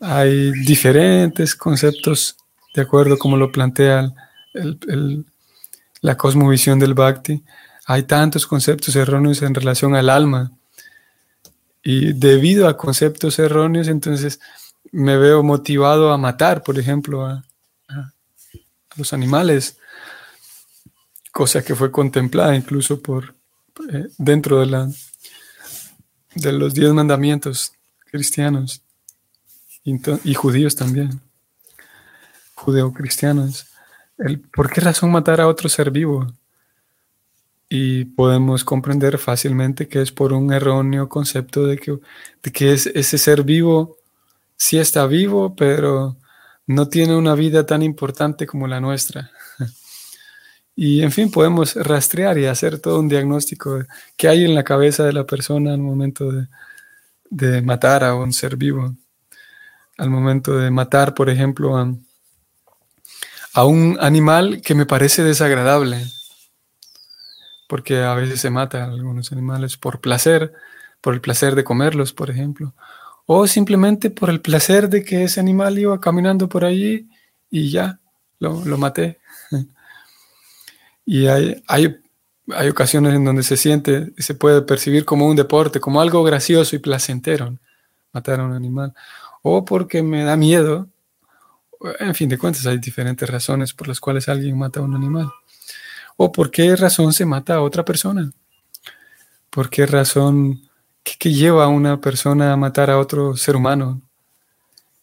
Hay 0.00 0.50
diferentes 0.64 1.54
conceptos 1.54 2.36
de 2.74 2.82
acuerdo 2.82 3.18
como 3.18 3.36
lo 3.36 3.52
plantea 3.52 4.12
la 6.00 6.16
cosmovisión 6.16 6.78
del 6.78 6.94
Bhakti. 6.94 7.42
Hay 7.86 8.04
tantos 8.04 8.46
conceptos 8.46 8.96
erróneos 8.96 9.42
en 9.42 9.54
relación 9.54 9.94
al 9.94 10.10
alma. 10.10 10.52
Y 11.84 12.12
debido 12.12 12.68
a 12.68 12.76
conceptos 12.76 13.38
erróneos, 13.38 13.88
entonces 13.88 14.40
me 14.90 15.16
veo 15.16 15.42
motivado 15.42 16.12
a 16.12 16.18
matar, 16.18 16.62
por 16.62 16.78
ejemplo, 16.78 17.24
a, 17.24 17.44
a 17.88 18.12
los 18.96 19.12
animales, 19.12 19.78
cosa 21.32 21.64
que 21.64 21.74
fue 21.74 21.90
contemplada 21.90 22.54
incluso 22.54 23.00
por, 23.00 23.34
dentro 24.18 24.60
de, 24.60 24.66
la, 24.66 24.88
de 26.34 26.52
los 26.52 26.74
diez 26.74 26.92
mandamientos 26.92 27.72
cristianos 28.10 28.82
y, 29.84 30.34
judíos 30.34 30.76
también, 30.76 31.20
judeocristianos. 32.54 33.66
El, 34.18 34.40
¿Por 34.40 34.70
qué 34.70 34.80
razón 34.80 35.10
matar 35.10 35.40
a 35.40 35.48
otro 35.48 35.68
ser 35.68 35.90
vivo? 35.90 36.32
Y 37.68 38.04
podemos 38.04 38.64
comprender 38.64 39.18
fácilmente 39.18 39.88
que 39.88 40.02
es 40.02 40.12
por 40.12 40.32
un 40.32 40.52
erróneo 40.52 41.08
concepto 41.08 41.66
de 41.66 41.78
que, 41.78 41.98
de 42.42 42.52
que 42.52 42.72
es, 42.74 42.86
ese 42.86 43.18
ser 43.18 43.42
vivo 43.42 43.96
sí 44.56 44.78
está 44.78 45.06
vivo, 45.06 45.56
pero 45.56 46.16
no 46.66 46.88
tiene 46.88 47.16
una 47.16 47.34
vida 47.34 47.66
tan 47.66 47.82
importante 47.82 48.46
como 48.46 48.68
la 48.68 48.80
nuestra. 48.80 49.30
Y 50.74 51.02
en 51.02 51.12
fin, 51.12 51.30
podemos 51.30 51.74
rastrear 51.74 52.38
y 52.38 52.46
hacer 52.46 52.78
todo 52.78 52.98
un 53.00 53.08
diagnóstico 53.08 53.78
de 53.78 53.86
qué 54.16 54.28
hay 54.28 54.44
en 54.44 54.54
la 54.54 54.64
cabeza 54.64 55.04
de 55.04 55.12
la 55.12 55.26
persona 55.26 55.74
al 55.74 55.80
momento 55.80 56.30
de, 57.30 57.62
matar 57.62 58.04
a 58.04 58.14
un 58.14 58.32
ser 58.32 58.56
vivo. 58.56 58.94
Al 59.98 60.08
momento 60.08 60.56
de 60.56 60.70
matar, 60.70 61.14
por 61.14 61.28
ejemplo, 61.28 61.76
a, 61.76 63.64
un 63.66 63.98
animal 64.00 64.62
que 64.62 64.74
me 64.74 64.86
parece 64.86 65.22
desagradable. 65.22 66.06
Porque 67.68 68.02
a 68.02 68.14
veces 68.14 68.40
se 68.40 68.50
mata 68.50 68.84
algunos 68.84 69.32
animales 69.32 69.76
por 69.76 70.00
placer, 70.00 70.52
por 71.02 71.14
el 71.14 71.20
placer 71.20 71.54
de 71.54 71.64
comerlos, 71.64 72.14
por 72.14 72.30
ejemplo. 72.30 72.74
O 73.26 73.46
simplemente 73.46 74.10
por 74.10 74.30
el 74.30 74.40
placer 74.40 74.88
de 74.88 75.04
que 75.04 75.24
ese 75.24 75.40
animal 75.40 75.78
iba 75.78 76.00
caminando 76.00 76.48
por 76.48 76.64
allí 76.64 77.08
y 77.50 77.70
ya, 77.70 78.00
lo, 78.38 78.64
lo 78.64 78.78
maté. 78.78 79.20
Y 81.04 81.26
hay, 81.26 81.62
hay, 81.66 81.96
hay, 82.50 82.68
ocasiones 82.68 83.14
en 83.14 83.24
donde 83.24 83.42
se 83.42 83.56
siente, 83.56 84.12
se 84.18 84.34
puede 84.34 84.62
percibir 84.62 85.04
como 85.04 85.26
un 85.26 85.36
deporte, 85.36 85.80
como 85.80 86.00
algo 86.00 86.22
gracioso 86.22 86.76
y 86.76 86.78
placentero, 86.78 87.58
matar 88.12 88.40
a 88.40 88.44
un 88.44 88.52
animal. 88.52 88.94
O 89.42 89.64
porque 89.64 90.02
me 90.02 90.24
da 90.24 90.36
miedo. 90.36 90.88
En 91.98 92.14
fin 92.14 92.28
de 92.28 92.38
cuentas, 92.38 92.66
hay 92.66 92.78
diferentes 92.78 93.28
razones 93.28 93.72
por 93.72 93.88
las 93.88 93.98
cuales 93.98 94.28
alguien 94.28 94.56
mata 94.56 94.80
a 94.80 94.84
un 94.84 94.94
animal. 94.94 95.28
O 96.16 96.30
por 96.30 96.50
qué 96.50 96.76
razón 96.76 97.12
se 97.12 97.26
mata 97.26 97.54
a 97.54 97.62
otra 97.62 97.84
persona. 97.84 98.30
¿Por 99.50 99.68
qué 99.68 99.84
razón, 99.84 100.62
qué, 101.02 101.32
lleva 101.32 101.64
a 101.64 101.68
una 101.68 102.00
persona 102.00 102.52
a 102.52 102.56
matar 102.56 102.90
a 102.90 102.98
otro 102.98 103.36
ser 103.36 103.56
humano? 103.56 104.00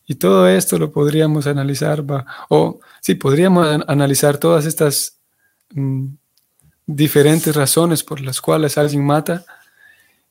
Y 0.07 0.15
todo 0.15 0.47
esto 0.47 0.79
lo 0.79 0.91
podríamos 0.91 1.45
analizar, 1.45 2.03
o 2.49 2.79
sí, 2.99 3.13
podríamos 3.13 3.67
analizar 3.87 4.39
todas 4.39 4.65
estas 4.65 5.18
diferentes 6.85 7.55
razones 7.55 8.03
por 8.03 8.21
las 8.21 8.41
cuales 8.41 8.77
alguien 8.77 9.05
mata 9.05 9.45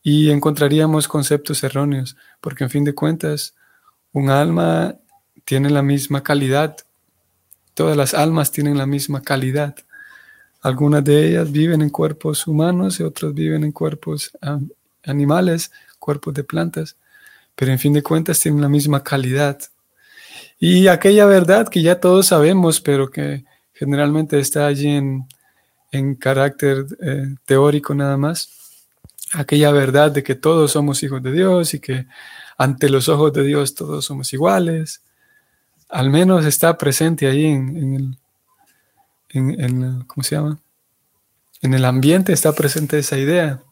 y 0.03 0.31
encontraríamos 0.31 1.09
conceptos 1.09 1.63
erróneos, 1.63 2.17
porque 2.41 2.65
en 2.65 2.71
fin 2.71 2.85
de 2.85 2.95
cuentas, 2.95 3.55
un 4.13 4.31
alma 4.31 4.97
tiene 5.45 5.71
la 5.71 5.83
misma 5.83 6.23
calidad, 6.23 6.77
todas 7.75 7.97
las 7.97 8.15
almas 8.15 8.51
tienen 8.51 8.77
la 8.77 8.87
misma 8.87 9.23
calidad. 9.23 9.77
Algunas 10.61 11.05
de 11.05 11.29
ellas 11.29 11.53
viven 11.53 11.83
en 11.83 11.91
cuerpos 11.91 12.47
humanos 12.47 12.99
y 12.99 13.05
otras 13.05 13.33
viven 13.33 13.65
en 13.65 13.73
cuerpos 13.73 14.33
animales, 15.05 15.71
cuerpos 15.99 16.35
de 16.35 16.45
plantas, 16.45 16.97
pero 17.55 17.71
en 17.71 17.79
fin 17.79 17.93
de 17.93 18.03
cuentas 18.03 18.41
tienen 18.41 18.61
la 18.61 18.69
misma 18.69 19.05
calidad. 19.05 19.59
Y 20.59 20.89
aquella 20.89 21.27
verdad 21.27 21.69
que 21.69 21.83
ya 21.83 22.01
todos 22.01 22.27
sabemos, 22.27 22.81
pero 22.81 23.11
que 23.11 23.45
generalmente 23.79 24.41
está 24.41 24.67
allí 24.67 24.89
en, 24.89 25.27
carácter 26.17 26.85
eh, 27.01 27.35
teórico 27.47 27.95
nada 27.95 28.17
más, 28.17 28.51
aquella 29.33 29.71
verdad 29.71 30.11
de 30.11 30.23
que 30.23 30.35
todos 30.35 30.73
somos 30.73 31.03
hijos 31.03 31.23
de 31.23 31.33
Dios 31.33 31.73
y 31.75 31.81
que 31.81 32.07
ante 32.59 32.91
los 32.91 33.09
ojos 33.09 33.33
de 33.33 33.45
Dios 33.45 33.75
todos 33.75 34.05
somos 34.05 34.33
iguales, 34.33 35.03
al 35.89 36.11
menos 36.11 36.45
está 36.45 36.77
presente 36.77 37.27
ahí 37.27 37.47
en, 37.47 38.19
el, 39.31 40.05
¿cómo 40.07 40.23
se 40.23 40.35
llama? 40.35 40.59
En 41.63 41.73
el 41.73 41.85
ambiente 41.85 42.33
está 42.33 42.53
presente 42.53 42.99
esa 42.99 43.17
idea. 43.17 43.63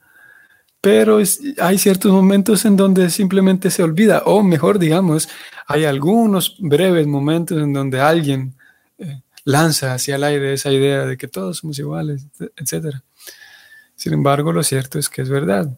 Pero 0.81 1.19
hay 1.59 1.79
ciertos 1.79 2.13
momentos 2.13 2.65
en 2.65 2.77
donde 2.77 3.11
simplemente 3.11 3.71
se 3.71 3.83
olvida, 3.83 4.23
o 4.25 4.43
mejor 4.43 4.79
digamos, 4.79 5.29
hay 5.67 5.85
algunos 5.85 6.57
breves 6.61 7.07
momentos 7.07 7.61
en 7.61 7.73
donde 7.73 8.01
alguien 8.01 8.56
lanza 9.47 9.95
hacia 9.95 10.17
el 10.17 10.25
aire 10.25 10.53
esa 10.53 10.73
idea 10.73 11.07
de 11.07 11.17
que 11.17 11.29
todos 11.29 11.59
somos 11.59 11.79
iguales, 11.79 12.27
etc. 12.57 12.97
Sin 13.95 14.13
embargo, 14.13 14.53
lo 14.53 14.65
cierto 14.65 14.99
es 14.99 15.09
que 15.09 15.23
es 15.23 15.29
verdad. 15.29 15.71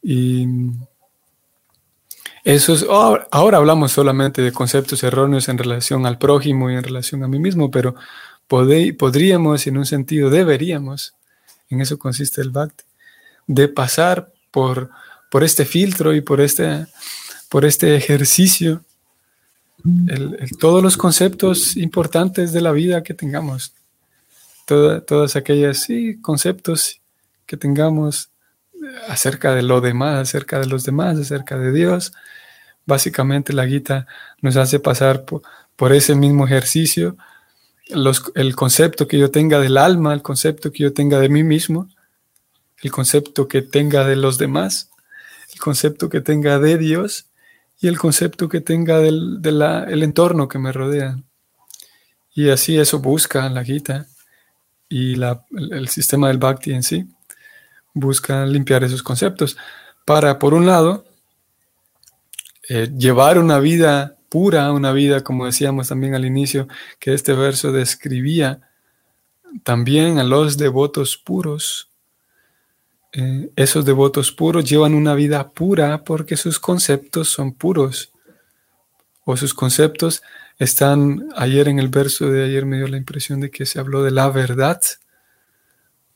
Y 0.00 0.46
eso 2.44 2.72
es, 2.72 2.86
ahora 2.88 3.58
hablamos 3.58 3.90
solamente 3.90 4.40
de 4.40 4.52
conceptos 4.52 5.02
erróneos 5.02 5.48
en 5.48 5.58
relación 5.58 6.06
al 6.06 6.16
prójimo 6.16 6.70
y 6.70 6.76
en 6.76 6.84
relación 6.84 7.24
a 7.24 7.28
mí 7.28 7.40
mismo, 7.40 7.72
pero 7.72 7.96
podríamos, 8.46 9.66
en 9.66 9.76
un 9.76 9.84
sentido, 9.84 10.30
deberíamos, 10.30 11.14
en 11.70 11.80
eso 11.80 11.98
consiste 11.98 12.40
el 12.40 12.50
Bhakti, 12.50 12.84
de 13.48 13.66
pasar 13.66 14.32
por, 14.52 14.90
por 15.28 15.42
este 15.42 15.64
filtro 15.64 16.14
y 16.14 16.20
por 16.20 16.40
este, 16.40 16.86
por 17.48 17.64
este 17.64 17.96
ejercicio 17.96 18.84
todos 20.58 20.82
los 20.82 20.96
conceptos 20.96 21.76
importantes 21.76 22.52
de 22.52 22.60
la 22.60 22.72
vida 22.72 23.02
que 23.02 23.14
tengamos, 23.14 23.72
todas 24.66 25.36
aquellas 25.36 25.88
conceptos 26.22 27.00
que 27.46 27.56
tengamos 27.56 28.30
acerca 29.08 29.54
de 29.54 29.62
lo 29.62 29.80
demás, 29.80 30.18
acerca 30.18 30.58
de 30.58 30.66
los 30.66 30.84
demás, 30.84 31.18
acerca 31.18 31.58
de 31.58 31.72
Dios. 31.72 32.12
Básicamente 32.86 33.52
la 33.52 33.66
guita 33.66 34.06
nos 34.40 34.56
hace 34.56 34.80
pasar 34.80 35.24
por, 35.24 35.42
ese 35.92 36.14
mismo 36.14 36.46
ejercicio, 36.46 37.16
el 38.34 38.54
concepto 38.54 39.08
que 39.08 39.18
yo 39.18 39.30
tenga 39.30 39.60
del 39.60 39.78
alma, 39.78 40.12
el 40.12 40.22
concepto 40.22 40.70
que 40.70 40.84
yo 40.84 40.92
tenga 40.92 41.18
de 41.18 41.28
mí 41.28 41.42
mismo, 41.42 41.88
el 42.82 42.90
concepto 42.90 43.48
que 43.48 43.62
tenga 43.62 44.06
de 44.06 44.16
los 44.16 44.38
demás, 44.38 44.90
el 45.52 45.58
concepto 45.58 46.08
que 46.08 46.20
tenga 46.20 46.58
de 46.58 46.78
Dios 46.78 47.29
y 47.80 47.88
el 47.88 47.98
concepto 47.98 48.48
que 48.48 48.60
tenga 48.60 48.98
del 48.98 49.40
el 49.44 50.02
entorno 50.02 50.48
que 50.48 50.58
me 50.58 50.72
rodea. 50.72 51.18
Y 52.34 52.50
así 52.50 52.78
eso 52.78 53.00
busca 53.00 53.48
la 53.48 53.64
Gita 53.64 54.06
y 54.88 55.16
la, 55.16 55.44
el, 55.50 55.88
sistema 55.88 56.28
del 56.28 56.38
Bhakti 56.38 56.72
en 56.72 56.82
sí. 56.82 57.06
Busca 57.94 58.44
limpiar 58.46 58.84
esos 58.84 59.02
conceptos 59.02 59.56
para, 60.04 60.38
por 60.38 60.54
un 60.54 60.66
lado, 60.66 61.04
eh, 62.68 62.90
llevar 62.96 63.38
una 63.38 63.58
vida 63.58 64.16
pura, 64.28 64.72
una 64.72 64.92
vida, 64.92 65.24
como 65.24 65.46
decíamos 65.46 65.88
también 65.88 66.14
al 66.14 66.24
inicio, 66.24 66.68
que 66.98 67.14
este 67.14 67.32
verso 67.32 67.72
describía 67.72 68.60
también 69.64 70.18
a 70.18 70.24
los 70.24 70.56
devotos 70.56 71.16
puros, 71.16 71.89
eh, 73.12 73.50
esos 73.56 73.84
devotos 73.84 74.30
puros 74.30 74.64
llevan 74.64 74.94
una 74.94 75.14
vida 75.14 75.50
pura 75.50 76.04
porque 76.04 76.36
sus 76.36 76.60
conceptos 76.60 77.28
son 77.28 77.52
puros. 77.52 78.12
O 79.24 79.36
sus 79.36 79.52
conceptos 79.54 80.22
están, 80.58 81.28
ayer 81.36 81.68
en 81.68 81.78
el 81.78 81.88
verso 81.88 82.30
de 82.30 82.44
ayer 82.44 82.66
me 82.66 82.76
dio 82.76 82.88
la 82.88 82.96
impresión 82.96 83.40
de 83.40 83.50
que 83.50 83.66
se 83.66 83.80
habló 83.80 84.02
de 84.02 84.10
la 84.12 84.28
verdad. 84.30 84.80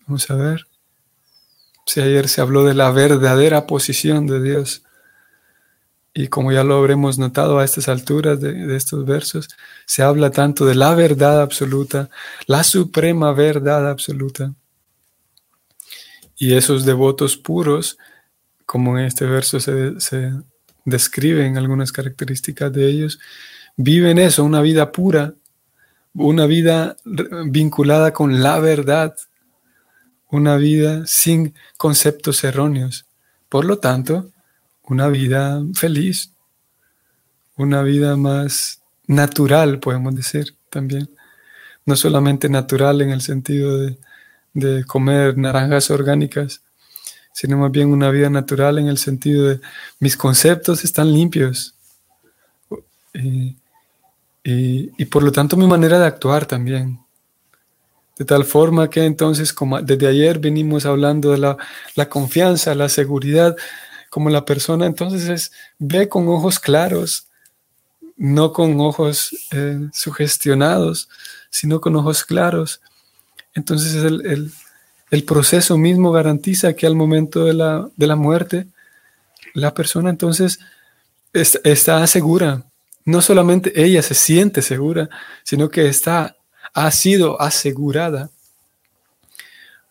Vamos 0.06 0.30
a 0.30 0.36
ver. 0.36 0.66
Si 1.86 2.00
ayer 2.00 2.28
se 2.28 2.40
habló 2.40 2.64
de 2.64 2.74
la 2.74 2.90
verdadera 2.90 3.66
posición 3.66 4.26
de 4.26 4.42
Dios. 4.42 4.84
Y 6.14 6.28
como 6.28 6.52
ya 6.52 6.62
lo 6.62 6.76
habremos 6.76 7.18
notado 7.18 7.58
a 7.58 7.64
estas 7.64 7.88
alturas 7.88 8.40
de 8.40 8.76
estos 8.76 9.04
versos, 9.04 9.48
se 9.84 10.04
habla 10.04 10.30
tanto 10.30 10.64
de 10.64 10.76
la 10.76 10.94
verdad 10.94 11.42
absoluta, 11.42 12.08
la 12.46 12.62
suprema 12.62 13.32
verdad 13.32 13.90
absoluta 13.90 14.54
y 16.36 16.54
esos 16.54 16.84
devotos 16.84 17.36
puros, 17.36 17.98
como 18.66 18.98
en 18.98 19.04
este 19.06 19.26
verso 19.26 19.60
se, 19.60 20.32
describen 20.84 21.56
algunas 21.56 21.92
características 21.92 22.72
de 22.72 22.86
ellos, 22.88 23.18
viven 23.76 24.18
eso, 24.18 24.44
una 24.44 24.60
vida 24.60 24.92
pura, 24.92 25.34
una 26.12 26.46
vida 26.46 26.96
vinculada 27.46 28.12
con 28.12 28.42
la 28.42 28.58
verdad, 28.60 29.16
una 30.30 30.56
vida 30.56 31.06
sin 31.06 31.54
conceptos 31.76 32.44
erróneos. 32.44 33.06
Por 33.48 33.64
lo 33.64 33.78
tanto, 33.78 34.30
una 34.82 35.08
vida 35.08 35.62
feliz, 35.74 36.32
una 37.56 37.82
vida 37.82 38.16
más 38.16 38.82
natural, 39.06 39.78
podemos 39.78 40.14
decir 40.14 40.56
también. 40.70 41.08
No 41.86 41.96
solamente 41.96 42.48
natural 42.48 43.00
en 43.02 43.10
el 43.10 43.20
sentido 43.20 43.78
de, 43.78 43.98
de 44.54 44.84
comer 44.84 45.36
naranjas 45.36 45.90
orgánicas, 45.90 46.62
sino 47.32 47.58
más 47.58 47.72
bien 47.72 47.88
una 47.88 48.10
vida 48.10 48.30
natural 48.30 48.78
en 48.78 48.86
el 48.86 48.96
sentido 48.96 49.48
de 49.48 49.60
mis 49.98 50.16
conceptos 50.16 50.84
están 50.84 51.12
limpios. 51.12 51.74
Y, 53.12 55.04
por 55.06 55.22
lo 55.22 55.32
tanto 55.32 55.56
mi 55.56 55.66
manera 55.66 55.98
de 55.98 56.06
actuar 56.06 56.46
también. 56.46 57.00
De 58.16 58.24
tal 58.24 58.44
forma 58.44 58.88
que 58.88 59.04
entonces, 59.04 59.52
como 59.52 59.82
desde 59.82 60.06
ayer 60.06 60.38
venimos 60.38 60.86
hablando 60.86 61.32
de 61.32 61.38
la, 61.38 62.08
confianza, 62.08 62.74
la 62.76 62.88
seguridad, 62.88 63.56
como 64.10 64.30
la 64.30 64.44
persona 64.44 64.86
entonces 64.86 65.50
ve 65.78 66.08
con 66.08 66.28
ojos 66.28 66.60
claros, 66.60 67.26
no 68.16 68.52
con 68.52 68.78
ojos 68.80 69.48
eh, 69.50 69.88
sugestionados, 69.92 71.08
sino 71.50 71.80
con 71.80 71.96
ojos 71.96 72.22
claros 72.22 72.80
entonces 73.54 73.94
el, 75.10 75.24
proceso 75.24 75.78
mismo 75.78 76.10
garantiza 76.10 76.74
que 76.74 76.86
al 76.86 76.96
momento 76.96 77.44
de 77.44 77.54
la, 77.54 78.16
muerte, 78.16 78.66
la 79.54 79.72
persona 79.72 80.10
entonces 80.10 80.58
está 81.32 82.06
segura. 82.06 82.64
No 83.04 83.22
solamente 83.22 83.72
ella 83.80 84.02
se 84.02 84.14
siente 84.14 84.60
segura, 84.60 85.08
sino 85.44 85.68
que 85.68 85.86
está, 85.86 86.36
ha 86.72 86.90
sido 86.90 87.40
asegurada 87.40 88.30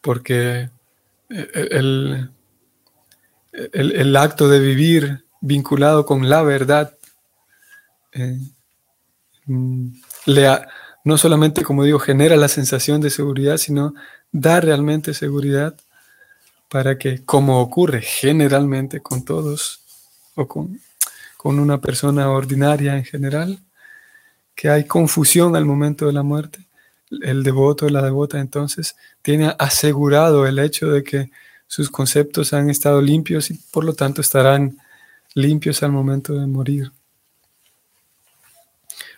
porque 0.02 0.69
el, 1.30 2.30
el, 3.54 4.15
acto 4.17 4.49
de 4.49 4.60
vivir 4.60 5.23
vinculado 5.41 6.06
con 6.06 6.28
la 6.28 6.41
verdad 6.41 6.97
eh, 8.13 8.39
mm, 9.45 9.88
le 10.26 10.47
no 11.04 11.18
solamente, 11.18 11.63
como 11.63 11.84
digo, 11.84 12.00
genera 12.00 12.36
la 12.36 12.48
sensación 12.48 13.02
de 13.02 13.10
seguridad, 13.10 13.58
sino 13.58 13.94
da 14.32 14.62
realmente 14.62 15.13
seguridad 15.13 15.76
para 16.70 16.98
que, 16.98 17.24
como 17.24 17.60
ocurre 17.62 18.02
generalmente 18.02 19.02
con 19.02 19.24
todos 19.24 19.82
o 20.36 20.48
con, 20.48 20.80
con 21.38 21.60
una 21.60 21.82
persona 21.82 22.30
ordinaria 22.30 22.98
en 22.98 23.04
general, 23.04 23.60
que 24.56 24.70
hay 24.70 24.86
confusión 24.86 25.56
al 25.56 25.66
momento 25.66 26.08
de 26.08 26.13
la 26.13 26.24
muerte, 26.24 26.66
el 27.22 27.44
devoto 27.44 27.86
o 27.86 27.89
la 27.89 28.02
devota 28.02 28.39
entonces 28.39 28.96
tiene 29.22 29.54
asegurado 29.60 30.48
el 30.48 30.58
hecho 30.60 30.88
de 30.89 31.04
que 31.04 31.32
sus 31.68 31.89
conceptos 31.89 32.54
han 32.54 32.70
estado 32.70 33.02
limpios 33.02 33.52
y 33.52 33.56
por 33.72 33.84
lo 33.84 33.94
tanto 33.94 34.22
estarán 34.22 34.78
limpios 35.34 35.84
al 35.84 35.92
momento 35.92 36.34
de 36.34 36.48
morir. 36.48 36.92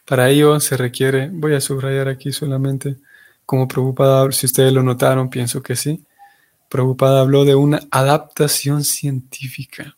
Para 0.06 0.30
ello 0.30 0.60
se 0.60 0.78
requiere, 0.78 1.30
voy 1.34 1.56
a 1.56 1.62
subrayar 1.62 2.08
aquí 2.08 2.32
solamente 2.32 2.98
como 3.46 3.68
Prabhupada, 3.68 4.32
si 4.32 4.46
ustedes 4.46 4.72
lo 4.72 4.84
notaron, 4.84 5.30
pienso 5.30 5.62
que 5.62 5.76
sí. 5.76 6.06
Prabhupada 6.70 7.22
habló 7.22 7.46
de 7.46 7.56
una 7.56 7.82
adaptación 7.92 8.84
científica. 8.84 9.98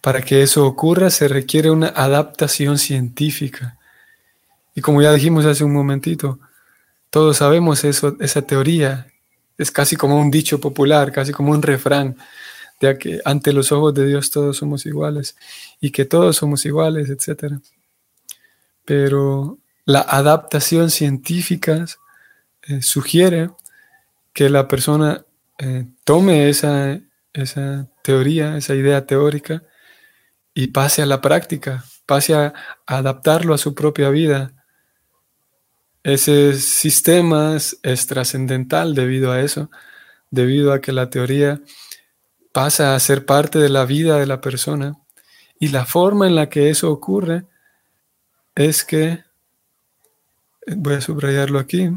Para 0.00 0.22
que 0.22 0.42
eso 0.42 0.66
ocurra 0.66 1.10
se 1.10 1.28
requiere 1.28 1.70
una 1.70 1.88
adaptación 1.88 2.78
científica. 2.78 3.78
Y 4.74 4.80
como 4.80 5.02
ya 5.02 5.12
dijimos 5.12 5.46
hace 5.46 5.64
un 5.64 5.72
momentito, 5.72 6.38
todos 7.10 7.38
sabemos 7.38 7.82
eso, 7.84 8.16
esa 8.20 8.42
teoría. 8.42 9.06
Es 9.58 9.70
casi 9.70 9.96
como 9.96 10.20
un 10.20 10.30
dicho 10.30 10.60
popular, 10.60 11.12
casi 11.12 11.32
como 11.32 11.52
un 11.52 11.62
refrán 11.62 12.16
de 12.80 12.98
que 12.98 13.20
ante 13.24 13.52
los 13.52 13.72
ojos 13.72 13.94
de 13.94 14.06
Dios 14.06 14.30
todos 14.30 14.56
somos 14.56 14.86
iguales 14.86 15.36
y 15.80 15.90
que 15.90 16.04
todos 16.04 16.36
somos 16.36 16.64
iguales, 16.66 17.08
etc. 17.08 17.54
Pero 18.84 19.58
la 19.84 20.00
adaptación 20.00 20.90
científica 20.90 21.86
eh, 22.62 22.82
sugiere 22.82 23.50
que 24.32 24.50
la 24.50 24.68
persona 24.68 25.24
eh, 25.58 25.86
tome 26.04 26.48
esa, 26.48 27.00
esa 27.32 27.88
teoría, 28.02 28.56
esa 28.56 28.74
idea 28.74 29.06
teórica 29.06 29.62
y 30.52 30.68
pase 30.68 31.02
a 31.02 31.06
la 31.06 31.20
práctica, 31.20 31.84
pase 32.04 32.34
a 32.34 32.52
adaptarlo 32.86 33.54
a 33.54 33.58
su 33.58 33.74
propia 33.74 34.10
vida. 34.10 34.52
Ese 36.02 36.54
sistema 36.54 37.56
es 37.56 38.06
trascendental 38.06 38.94
debido 38.94 39.32
a 39.32 39.40
eso, 39.40 39.70
debido 40.30 40.72
a 40.72 40.80
que 40.80 40.92
la 40.92 41.10
teoría 41.10 41.60
pasa 42.56 42.94
a 42.94 43.00
ser 43.00 43.26
parte 43.26 43.58
de 43.58 43.68
la 43.68 43.84
vida 43.84 44.18
de 44.18 44.24
la 44.24 44.40
persona. 44.40 44.96
Y 45.60 45.68
la 45.68 45.84
forma 45.84 46.26
en 46.26 46.34
la 46.34 46.48
que 46.48 46.70
eso 46.70 46.90
ocurre 46.90 47.44
es 48.54 48.82
que, 48.82 49.24
voy 50.66 50.94
a 50.94 51.02
subrayarlo 51.02 51.58
aquí, 51.58 51.90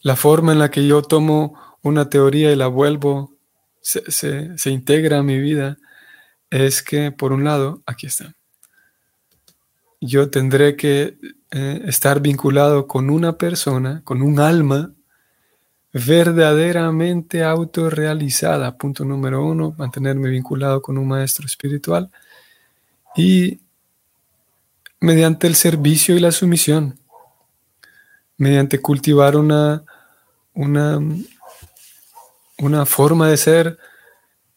la 0.00 0.16
forma 0.16 0.52
en 0.52 0.58
la 0.58 0.70
que 0.70 0.86
yo 0.86 1.02
tomo 1.02 1.76
una 1.82 2.08
teoría 2.08 2.50
y 2.50 2.56
la 2.56 2.68
vuelvo, 2.68 3.36
se, 3.82 4.54
integra 4.64 5.18
a 5.18 5.22
mi 5.22 5.38
vida, 5.38 5.76
es 6.48 6.82
que, 6.82 7.12
por 7.12 7.34
un 7.34 7.44
lado, 7.44 7.82
aquí 7.84 8.06
está, 8.06 8.34
yo 10.00 10.30
tendré 10.30 10.76
que 10.76 11.18
eh, 11.50 11.82
estar 11.84 12.20
vinculado 12.20 12.86
con 12.86 13.10
una 13.10 13.36
persona, 13.36 14.00
con 14.02 14.22
un 14.22 14.40
alma, 14.40 14.93
verdaderamente 15.94 17.44
autorrealizada. 17.44 18.76
Punto 18.76 19.04
número 19.04 19.46
uno, 19.46 19.74
mantenerme 19.78 20.28
vinculado 20.28 20.82
con 20.82 20.98
un 20.98 21.06
maestro 21.06 21.46
espiritual. 21.46 22.10
Y 23.16 23.60
mediante 24.98 25.46
el 25.46 25.54
servicio 25.54 26.16
y 26.16 26.20
la 26.20 26.32
sumisión, 26.32 26.98
mediante 28.36 28.80
cultivar 28.80 29.36
una, 29.36 29.84
una, 30.52 30.98
una 32.58 32.86
forma 32.86 33.28
de 33.28 33.36
ser 33.36 33.78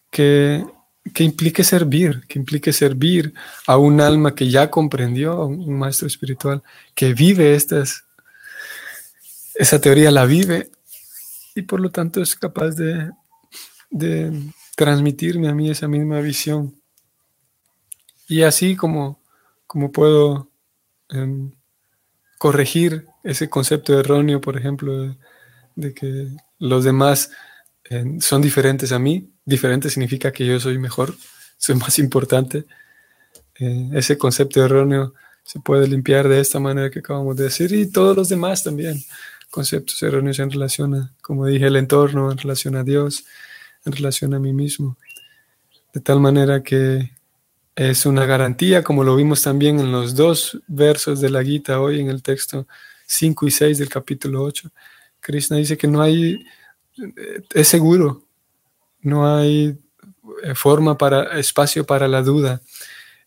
que, 0.09 0.65
que 1.13 1.23
implique 1.23 1.63
servir, 1.63 2.25
que 2.27 2.39
implique 2.39 2.73
servir 2.73 3.35
a 3.67 3.77
un 3.77 4.01
alma 4.01 4.33
que 4.33 4.49
ya 4.49 4.71
comprendió, 4.71 5.33
a 5.33 5.45
un 5.45 5.77
maestro 5.77 6.07
espiritual, 6.07 6.63
que 6.95 7.13
vive 7.13 7.53
estas, 7.53 8.05
esa 9.53 9.79
teoría 9.79 10.09
la 10.09 10.25
vive 10.25 10.71
y 11.57 11.63
por 11.63 11.79
lo 11.79 11.89
tanto 11.89 12.21
es 12.21 12.35
capaz 12.35 12.75
de, 12.75 13.11
transmitirme 14.75 15.49
a 15.49 15.55
mí 15.55 15.71
esa 15.71 15.87
misma 15.87 16.21
visión. 16.21 16.79
Y 18.27 18.43
así 18.43 18.75
como, 18.75 19.19
como 19.65 19.91
puedo 19.91 20.51
em, 21.09 21.51
corregir 22.37 23.07
ese 23.23 23.49
concepto 23.49 23.99
erróneo, 23.99 24.39
por 24.39 24.55
ejemplo, 24.55 25.17
de, 25.75 25.93
que 25.95 26.27
los 26.59 26.83
demás 26.83 27.31
em, 27.85 28.21
son 28.21 28.43
diferentes 28.43 28.91
a 28.91 28.99
mí, 28.99 29.31
diferente 29.43 29.89
significa 29.89 30.31
que 30.31 30.45
yo 30.45 30.59
soy 30.59 30.77
mejor, 30.77 31.15
soy 31.57 31.73
más 31.75 31.97
importante. 31.97 32.65
Eh, 33.55 33.89
ese 33.93 34.15
concepto 34.15 34.63
erróneo 34.63 35.15
se 35.43 35.59
puede 35.59 35.87
limpiar 35.87 36.27
de 36.27 36.39
esta 36.39 36.59
manera 36.59 36.91
que 36.91 36.99
acabamos 36.99 37.35
de 37.35 37.45
decir 37.45 37.71
y 37.71 37.89
todos 37.89 38.15
los 38.15 38.29
demás 38.29 38.63
también 38.63 39.03
conceptos 39.57 40.03
erróneos 40.03 40.37
en 40.37 40.51
relación 40.51 40.93
a, 40.93 41.11
como 41.19 41.47
dije, 41.47 41.65
el 41.65 41.77
entorno, 41.77 42.31
en 42.31 42.37
relación 42.37 42.75
a 42.75 42.83
Dios, 42.83 43.25
en 43.85 43.91
relación 43.91 44.35
a 44.35 44.39
mí 44.39 44.53
mismo. 44.53 44.97
De 45.91 45.99
tal 45.99 46.19
manera 46.19 46.61
que 46.61 47.09
es 47.75 48.05
una 48.05 48.27
garantía, 48.27 48.83
como 48.83 49.03
lo 49.03 49.15
vimos 49.15 49.41
también 49.41 49.79
en 49.79 49.91
los 49.91 50.13
dos 50.13 50.61
versos 50.67 51.21
de 51.21 51.31
la 51.31 51.43
Gita 51.43 51.81
hoy 51.81 51.99
en 51.99 52.09
el 52.09 52.21
texto 52.21 52.67
5 53.07 53.47
y 53.47 53.51
6 53.51 53.79
del 53.79 53.89
capítulo 53.89 54.43
8. 54.43 54.69
Krishna 55.21 55.57
dice 55.57 55.75
que 55.75 55.87
no 55.87 56.03
hay, 56.03 56.45
eh, 56.99 57.41
es 57.51 57.67
seguro, 57.67 58.25
no 59.01 59.25
hay 59.25 59.75
eh, 60.43 60.53
forma 60.53 60.99
para, 60.99 61.39
espacio 61.39 61.83
para 61.83 62.07
la 62.07 62.21
duda. 62.21 62.61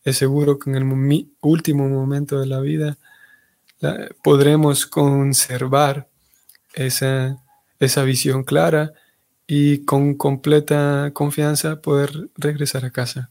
Es 0.05 0.15
seguro 0.15 0.57
que 0.57 0.69
en 0.69 0.77
el 0.77 1.27
último 1.41 1.89
momento 1.89 2.39
de 2.39 2.47
la 2.47 2.61
vida 2.61 2.97
podremos 4.23 4.85
conservar 4.85 6.07
esa, 6.73 7.37
esa 7.79 8.03
visión 8.03 8.43
clara 8.43 8.93
y 9.47 9.85
con 9.85 10.15
completa 10.15 11.11
confianza 11.13 11.81
poder 11.81 12.29
regresar 12.35 12.85
a 12.85 12.91
casa. 12.91 13.29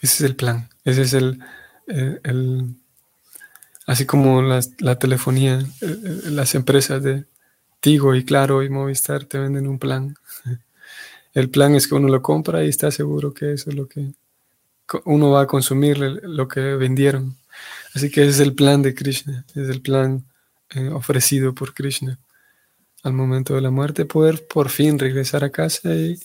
Ese 0.00 0.24
es 0.24 0.30
el 0.30 0.36
plan, 0.36 0.68
ese 0.84 1.02
es 1.02 1.12
el, 1.12 1.38
el, 1.86 2.74
así 3.86 4.04
como 4.04 4.42
la 4.42 4.98
telefonía, 4.98 5.64
las 5.80 6.54
empresas 6.54 7.02
de 7.02 7.24
Tigo 7.82 8.14
y 8.14 8.24
Claro 8.24 8.62
y 8.62 8.70
Movistar 8.70 9.24
te 9.24 9.38
venden 9.38 9.66
un 9.66 9.78
plan. 9.78 10.14
El 11.34 11.48
plan 11.48 11.74
es 11.74 11.88
que 11.88 11.94
uno 11.94 12.08
lo 12.08 12.20
compra 12.20 12.62
y 12.62 12.68
está 12.68 12.90
seguro 12.90 13.32
que 13.32 13.54
eso 13.54 13.70
es 13.70 13.76
lo 13.76 13.88
que 13.88 14.12
uno 15.04 15.30
va 15.30 15.42
a 15.42 15.46
consumir, 15.46 15.98
lo 15.98 16.46
que 16.46 16.60
vendieron. 16.60 17.36
Así 17.94 18.10
que 18.10 18.26
es 18.26 18.40
el 18.40 18.54
plan 18.54 18.82
de 18.82 18.94
Krishna, 18.94 19.44
es 19.54 19.68
el 19.68 19.82
plan 19.82 20.24
eh, 20.70 20.88
ofrecido 20.88 21.54
por 21.54 21.74
Krishna. 21.74 22.18
Al 23.02 23.12
momento 23.12 23.54
de 23.54 23.60
la 23.60 23.70
muerte, 23.70 24.04
poder 24.04 24.46
por 24.46 24.70
fin 24.70 24.98
regresar 24.98 25.44
a 25.44 25.50
casa 25.50 25.90
y, 25.94 26.18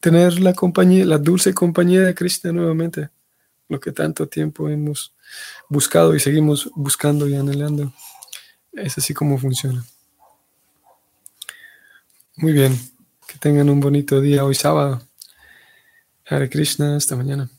tener 0.00 0.38
la 0.38 0.52
compañía, 0.52 1.04
la 1.04 1.18
dulce 1.18 1.54
compañía 1.54 2.02
de 2.02 2.14
Krishna 2.14 2.52
nuevamente, 2.52 3.08
lo 3.68 3.80
que 3.80 3.90
tanto 3.90 4.28
tiempo 4.28 4.68
hemos 4.68 5.12
buscado 5.68 6.14
y 6.14 6.20
seguimos 6.20 6.70
buscando 6.74 7.26
y 7.26 7.34
anhelando. 7.34 7.92
Es 8.72 8.98
así 8.98 9.14
como 9.14 9.38
funciona. 9.38 9.84
Muy 12.36 12.52
bien, 12.52 12.78
que 13.26 13.38
tengan 13.38 13.70
un 13.70 13.80
bonito 13.80 14.20
día 14.20 14.44
hoy 14.44 14.54
sábado. 14.54 15.02
Hare 16.26 16.48
Krishna, 16.48 16.96
hasta 16.96 17.16
mañana. 17.16 17.50